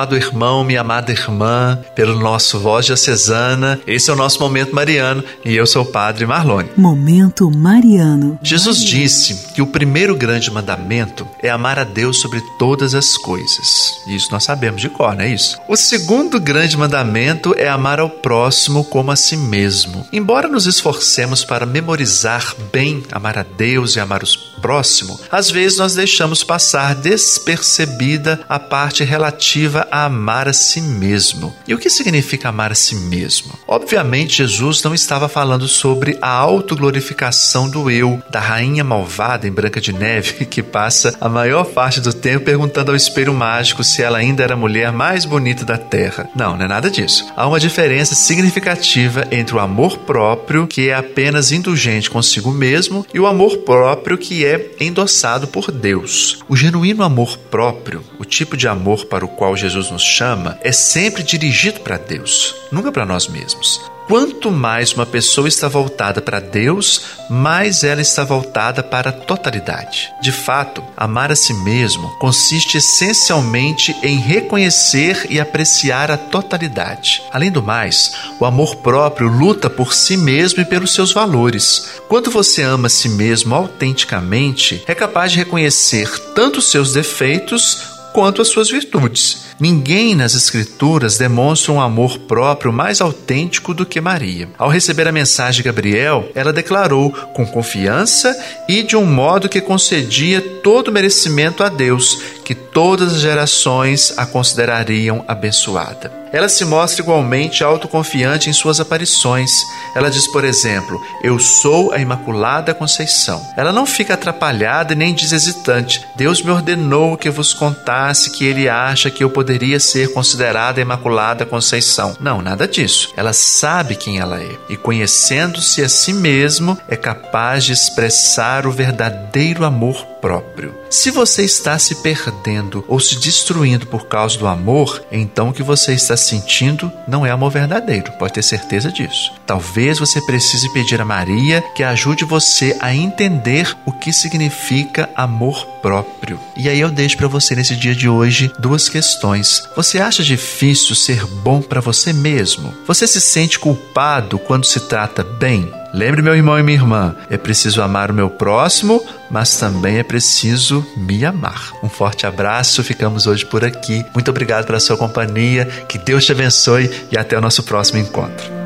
Amado 0.00 0.16
irmão, 0.16 0.64
minha 0.64 0.80
amada 0.80 1.12
irmã, 1.12 1.78
pelo 1.94 2.18
nosso 2.18 2.58
Voz 2.58 2.86
Diocesana, 2.86 3.78
esse 3.86 4.08
é 4.08 4.12
o 4.14 4.16
nosso 4.16 4.40
Momento 4.40 4.74
Mariano 4.74 5.22
e 5.44 5.54
eu 5.54 5.66
sou 5.66 5.82
o 5.82 5.86
Padre 5.86 6.24
Marlone. 6.24 6.70
Momento 6.74 7.50
Mariano. 7.50 8.38
Jesus 8.42 8.82
disse 8.82 9.52
que 9.52 9.60
o 9.60 9.66
primeiro 9.66 10.16
grande 10.16 10.50
mandamento 10.50 11.28
é 11.42 11.50
amar 11.50 11.78
a 11.78 11.84
Deus 11.84 12.18
sobre 12.18 12.40
todas 12.58 12.94
as 12.94 13.18
coisas. 13.18 14.00
Isso 14.08 14.28
nós 14.32 14.44
sabemos 14.44 14.80
de 14.80 14.88
cor, 14.88 15.14
não 15.14 15.22
é 15.22 15.28
isso? 15.28 15.58
O 15.68 15.76
segundo 15.76 16.40
grande 16.40 16.78
mandamento 16.78 17.54
é 17.58 17.68
amar 17.68 18.00
ao 18.00 18.08
próximo 18.08 18.82
como 18.84 19.10
a 19.10 19.16
si 19.16 19.36
mesmo. 19.36 20.06
Embora 20.10 20.48
nos 20.48 20.64
esforcemos 20.64 21.44
para 21.44 21.66
memorizar 21.66 22.54
bem 22.72 23.02
amar 23.12 23.36
a 23.36 23.42
Deus 23.42 23.96
e 23.96 24.00
amar 24.00 24.22
o 24.22 24.26
próximo, 24.60 25.18
às 25.30 25.50
vezes 25.50 25.78
nós 25.78 25.94
deixamos 25.94 26.44
passar 26.44 26.94
despercebida 26.94 28.40
a 28.48 28.58
parte 28.58 29.04
relativa 29.04 29.86
a 29.90 30.04
amar 30.04 30.48
a 30.48 30.52
si 30.52 30.80
mesmo. 30.80 31.54
E 31.66 31.74
o 31.74 31.78
que 31.78 31.90
significa 31.90 32.48
amar 32.48 32.72
a 32.72 32.74
si 32.74 32.94
mesmo? 32.94 33.52
Obviamente, 33.66 34.38
Jesus 34.38 34.82
não 34.82 34.94
estava 34.94 35.28
falando 35.28 35.66
sobre 35.68 36.18
a 36.20 36.30
autoglorificação 36.30 37.68
do 37.68 37.90
eu, 37.90 38.22
da 38.30 38.40
rainha 38.40 38.84
malvada 38.84 39.46
em 39.46 39.52
Branca 39.52 39.80
de 39.80 39.92
Neve, 39.92 40.44
que 40.50 40.62
passa 40.62 41.16
a 41.20 41.28
maior 41.28 41.64
parte 41.64 42.00
do 42.00 42.12
tempo 42.12 42.44
perguntando 42.44 42.90
ao 42.90 42.96
espelho 42.96 43.32
mágico 43.32 43.84
se 43.84 44.02
ela 44.02 44.18
ainda 44.18 44.42
era 44.42 44.54
a 44.54 44.56
mulher 44.56 44.92
mais 44.92 45.24
bonita 45.24 45.64
da 45.64 45.78
Terra. 45.78 46.28
Não, 46.34 46.56
não 46.56 46.64
é 46.64 46.68
nada 46.68 46.90
disso. 46.90 47.26
Há 47.36 47.46
uma 47.46 47.60
diferença 47.60 48.14
significativa 48.14 49.26
entre 49.30 49.54
o 49.54 49.60
amor 49.60 49.98
próprio, 49.98 50.66
que 50.66 50.88
é 50.88 50.94
apenas 50.94 51.52
indulgente 51.52 52.10
consigo 52.10 52.50
mesmo, 52.50 53.06
e 53.12 53.20
o 53.20 53.26
amor 53.26 53.58
próprio 53.58 54.18
que 54.18 54.44
é 54.44 54.49
endossado 54.78 55.48
por 55.48 55.70
Deus. 55.70 56.40
O 56.48 56.56
genuíno 56.56 57.02
amor 57.02 57.36
próprio, 57.50 58.02
o 58.18 58.24
tipo 58.24 58.56
de 58.56 58.66
amor 58.66 59.06
para 59.06 59.24
o 59.24 59.28
qual 59.28 59.56
Jesus 59.56 59.90
nos 59.90 60.02
chama, 60.02 60.58
é 60.62 60.72
sempre 60.72 61.22
dirigido 61.22 61.80
para 61.80 61.96
Deus, 61.96 62.54
nunca 62.70 62.90
para 62.90 63.06
nós 63.06 63.28
mesmos. 63.28 63.80
Quanto 64.10 64.50
mais 64.50 64.92
uma 64.92 65.06
pessoa 65.06 65.46
está 65.46 65.68
voltada 65.68 66.20
para 66.20 66.40
Deus, 66.40 67.02
mais 67.30 67.84
ela 67.84 68.00
está 68.00 68.24
voltada 68.24 68.82
para 68.82 69.10
a 69.10 69.12
totalidade. 69.12 70.12
De 70.20 70.32
fato, 70.32 70.82
amar 70.96 71.30
a 71.30 71.36
si 71.36 71.54
mesmo 71.54 72.08
consiste 72.18 72.78
essencialmente 72.78 73.94
em 74.02 74.18
reconhecer 74.18 75.28
e 75.30 75.38
apreciar 75.38 76.10
a 76.10 76.16
totalidade. 76.16 77.22
Além 77.30 77.52
do 77.52 77.62
mais, 77.62 78.12
o 78.40 78.44
amor 78.44 78.74
próprio 78.78 79.28
luta 79.28 79.70
por 79.70 79.94
si 79.94 80.16
mesmo 80.16 80.60
e 80.60 80.64
pelos 80.64 80.92
seus 80.92 81.12
valores. 81.12 82.00
Quando 82.08 82.32
você 82.32 82.62
ama 82.62 82.88
a 82.88 82.90
si 82.90 83.10
mesmo 83.10 83.54
autenticamente, 83.54 84.82
é 84.88 84.94
capaz 84.94 85.30
de 85.30 85.38
reconhecer 85.38 86.10
tanto 86.34 86.58
os 86.58 86.68
seus 86.68 86.92
defeitos 86.92 87.78
quanto 88.12 88.42
as 88.42 88.48
suas 88.48 88.68
virtudes. 88.68 89.49
Ninguém 89.60 90.14
nas 90.14 90.34
Escrituras 90.34 91.18
demonstra 91.18 91.70
um 91.70 91.80
amor 91.80 92.18
próprio 92.20 92.72
mais 92.72 93.02
autêntico 93.02 93.74
do 93.74 93.84
que 93.84 94.00
Maria. 94.00 94.48
Ao 94.56 94.70
receber 94.70 95.06
a 95.06 95.12
mensagem 95.12 95.58
de 95.58 95.62
Gabriel, 95.62 96.30
ela 96.34 96.50
declarou 96.50 97.12
com 97.34 97.44
confiança 97.44 98.34
e 98.66 98.82
de 98.82 98.96
um 98.96 99.04
modo 99.04 99.50
que 99.50 99.60
concedia 99.60 100.40
todo 100.40 100.90
merecimento 100.90 101.62
a 101.62 101.68
Deus, 101.68 102.18
que 102.50 102.54
todas 102.56 103.14
as 103.14 103.20
gerações 103.20 104.12
a 104.16 104.26
considerariam 104.26 105.24
abençoada. 105.28 106.10
Ela 106.32 106.48
se 106.48 106.64
mostra 106.64 107.00
igualmente 107.00 107.62
autoconfiante 107.62 108.50
em 108.50 108.52
suas 108.52 108.80
aparições. 108.80 109.52
Ela 109.94 110.10
diz, 110.10 110.26
por 110.26 110.44
exemplo, 110.44 111.00
Eu 111.22 111.38
sou 111.38 111.92
a 111.92 112.00
Imaculada 112.00 112.74
Conceição. 112.74 113.40
Ela 113.56 113.70
não 113.70 113.86
fica 113.86 114.14
atrapalhada 114.14 114.96
nem 114.96 115.14
diz 115.14 115.30
hesitante. 115.30 116.04
Deus 116.16 116.42
me 116.42 116.50
ordenou 116.50 117.16
que 117.16 117.30
vos 117.30 117.54
contasse 117.54 118.32
que 118.32 118.44
ele 118.44 118.68
acha 118.68 119.12
que 119.12 119.22
eu 119.22 119.30
poderia 119.30 119.78
ser 119.78 120.12
considerada 120.12 120.80
Imaculada 120.80 121.46
Conceição. 121.46 122.16
Não, 122.18 122.42
nada 122.42 122.66
disso. 122.66 123.12
Ela 123.16 123.32
sabe 123.32 123.94
quem 123.94 124.18
ela 124.18 124.42
é 124.42 124.56
e, 124.68 124.76
conhecendo-se 124.76 125.84
a 125.84 125.88
si 125.88 126.12
mesmo, 126.12 126.76
é 126.88 126.96
capaz 126.96 127.62
de 127.62 127.72
expressar 127.72 128.66
o 128.66 128.72
verdadeiro 128.72 129.64
amor 129.64 130.09
próprio. 130.20 130.74
Se 130.88 131.10
você 131.10 131.44
está 131.44 131.78
se 131.78 131.96
perdendo 131.96 132.84
ou 132.88 132.98
se 133.00 133.18
destruindo 133.18 133.86
por 133.86 134.06
causa 134.06 134.38
do 134.38 134.46
amor, 134.46 135.02
então 135.10 135.48
o 135.48 135.52
que 135.52 135.62
você 135.62 135.94
está 135.94 136.16
sentindo 136.16 136.90
não 137.06 137.24
é 137.24 137.30
amor 137.30 137.50
verdadeiro, 137.50 138.12
pode 138.12 138.34
ter 138.34 138.42
certeza 138.42 138.90
disso. 138.90 139.32
Talvez 139.46 139.98
você 139.98 140.20
precise 140.20 140.72
pedir 140.72 141.00
a 141.00 141.04
Maria 141.04 141.62
que 141.74 141.82
ajude 141.82 142.24
você 142.24 142.76
a 142.80 142.94
entender 142.94 143.76
o 143.84 143.92
que 143.92 144.12
significa 144.12 145.08
amor 145.14 145.66
próprio. 145.80 146.38
E 146.56 146.68
aí 146.68 146.80
eu 146.80 146.90
deixo 146.90 147.16
para 147.16 147.28
você 147.28 147.54
nesse 147.54 147.76
dia 147.76 147.94
de 147.94 148.08
hoje 148.08 148.52
duas 148.58 148.88
questões. 148.88 149.62
Você 149.76 149.98
acha 149.98 150.22
difícil 150.22 150.94
ser 150.94 151.24
bom 151.26 151.62
para 151.62 151.80
você 151.80 152.12
mesmo? 152.12 152.74
Você 152.86 153.06
se 153.06 153.20
sente 153.20 153.58
culpado 153.58 154.38
quando 154.38 154.66
se 154.66 154.80
trata 154.80 155.24
bem? 155.24 155.79
Lembre, 155.92 156.22
meu 156.22 156.34
irmão 156.36 156.58
e 156.58 156.62
minha 156.62 156.78
irmã, 156.78 157.16
é 157.28 157.36
preciso 157.36 157.82
amar 157.82 158.10
o 158.10 158.14
meu 158.14 158.30
próximo, 158.30 159.02
mas 159.28 159.56
também 159.56 159.98
é 159.98 160.02
preciso 160.04 160.86
me 160.96 161.24
amar. 161.24 161.72
Um 161.82 161.88
forte 161.88 162.26
abraço, 162.26 162.84
ficamos 162.84 163.26
hoje 163.26 163.44
por 163.44 163.64
aqui. 163.64 164.04
Muito 164.14 164.30
obrigado 164.30 164.66
pela 164.66 164.78
sua 164.78 164.96
companhia, 164.96 165.66
que 165.88 165.98
Deus 165.98 166.24
te 166.24 166.32
abençoe 166.32 166.90
e 167.10 167.18
até 167.18 167.36
o 167.36 167.40
nosso 167.40 167.64
próximo 167.64 167.98
encontro. 167.98 168.60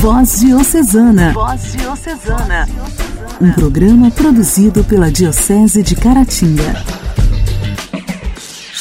Voz 0.00 0.40
Diocesana. 0.40 1.32
Voz 1.34 1.72
Diocesana. 1.72 2.66
Um 3.40 3.52
programa 3.52 4.10
produzido 4.10 4.84
pela 4.84 5.10
Diocese 5.10 5.82
de 5.82 5.96
Caratinga. 5.96 6.99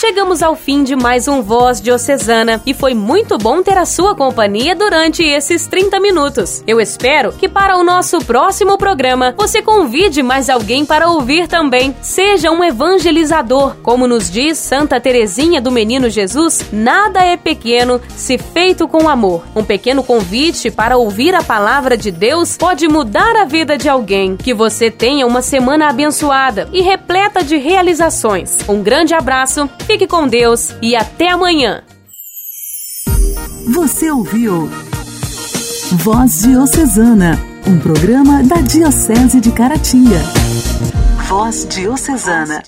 Chegamos 0.09 0.41
ao 0.41 0.55
fim 0.55 0.83
de 0.83 0.95
mais 0.95 1.27
um 1.27 1.43
Voz 1.43 1.79
Diocesana 1.79 2.59
e 2.65 2.73
foi 2.73 2.95
muito 2.95 3.37
bom 3.37 3.61
ter 3.61 3.77
a 3.77 3.85
sua 3.85 4.15
companhia 4.15 4.75
durante 4.75 5.21
esses 5.21 5.67
30 5.67 5.99
minutos. 5.99 6.63
Eu 6.65 6.81
espero 6.81 7.31
que 7.31 7.47
para 7.47 7.77
o 7.77 7.83
nosso 7.83 8.17
próximo 8.25 8.75
programa 8.75 9.35
você 9.37 9.61
convide 9.61 10.23
mais 10.23 10.49
alguém 10.49 10.83
para 10.83 11.07
ouvir 11.09 11.47
também. 11.47 11.95
Seja 12.01 12.49
um 12.49 12.63
evangelizador. 12.63 13.75
Como 13.83 14.07
nos 14.07 14.31
diz 14.31 14.57
Santa 14.57 14.99
Teresinha 14.99 15.61
do 15.61 15.69
Menino 15.69 16.09
Jesus, 16.09 16.65
nada 16.73 17.23
é 17.23 17.37
pequeno 17.37 18.01
se 18.09 18.39
feito 18.39 18.87
com 18.87 19.07
amor. 19.07 19.43
Um 19.55 19.63
pequeno 19.63 20.01
convite 20.01 20.71
para 20.71 20.97
ouvir 20.97 21.35
a 21.35 21.43
palavra 21.43 21.95
de 21.95 22.09
Deus 22.09 22.57
pode 22.57 22.87
mudar 22.87 23.35
a 23.35 23.45
vida 23.45 23.77
de 23.77 23.87
alguém. 23.87 24.35
Que 24.35 24.55
você 24.55 24.89
tenha 24.89 25.27
uma 25.27 25.43
semana 25.43 25.87
abençoada 25.87 26.67
e 26.73 26.81
repleta 26.81 27.43
de 27.43 27.57
realizações. 27.57 28.57
Um 28.67 28.81
grande 28.81 29.13
abraço, 29.13 29.69
fique 29.99 30.07
com 30.07 30.25
Deus 30.25 30.73
e 30.81 30.95
até 30.95 31.27
amanhã. 31.29 31.83
Você 33.73 34.09
ouviu 34.09 34.69
Voz 35.91 36.43
Diocesana, 36.43 37.37
um 37.67 37.77
programa 37.77 38.41
da 38.43 38.61
Diocese 38.61 39.41
de 39.41 39.51
Caratinga. 39.51 40.21
Voz 41.27 41.67
Diocesana. 41.67 42.63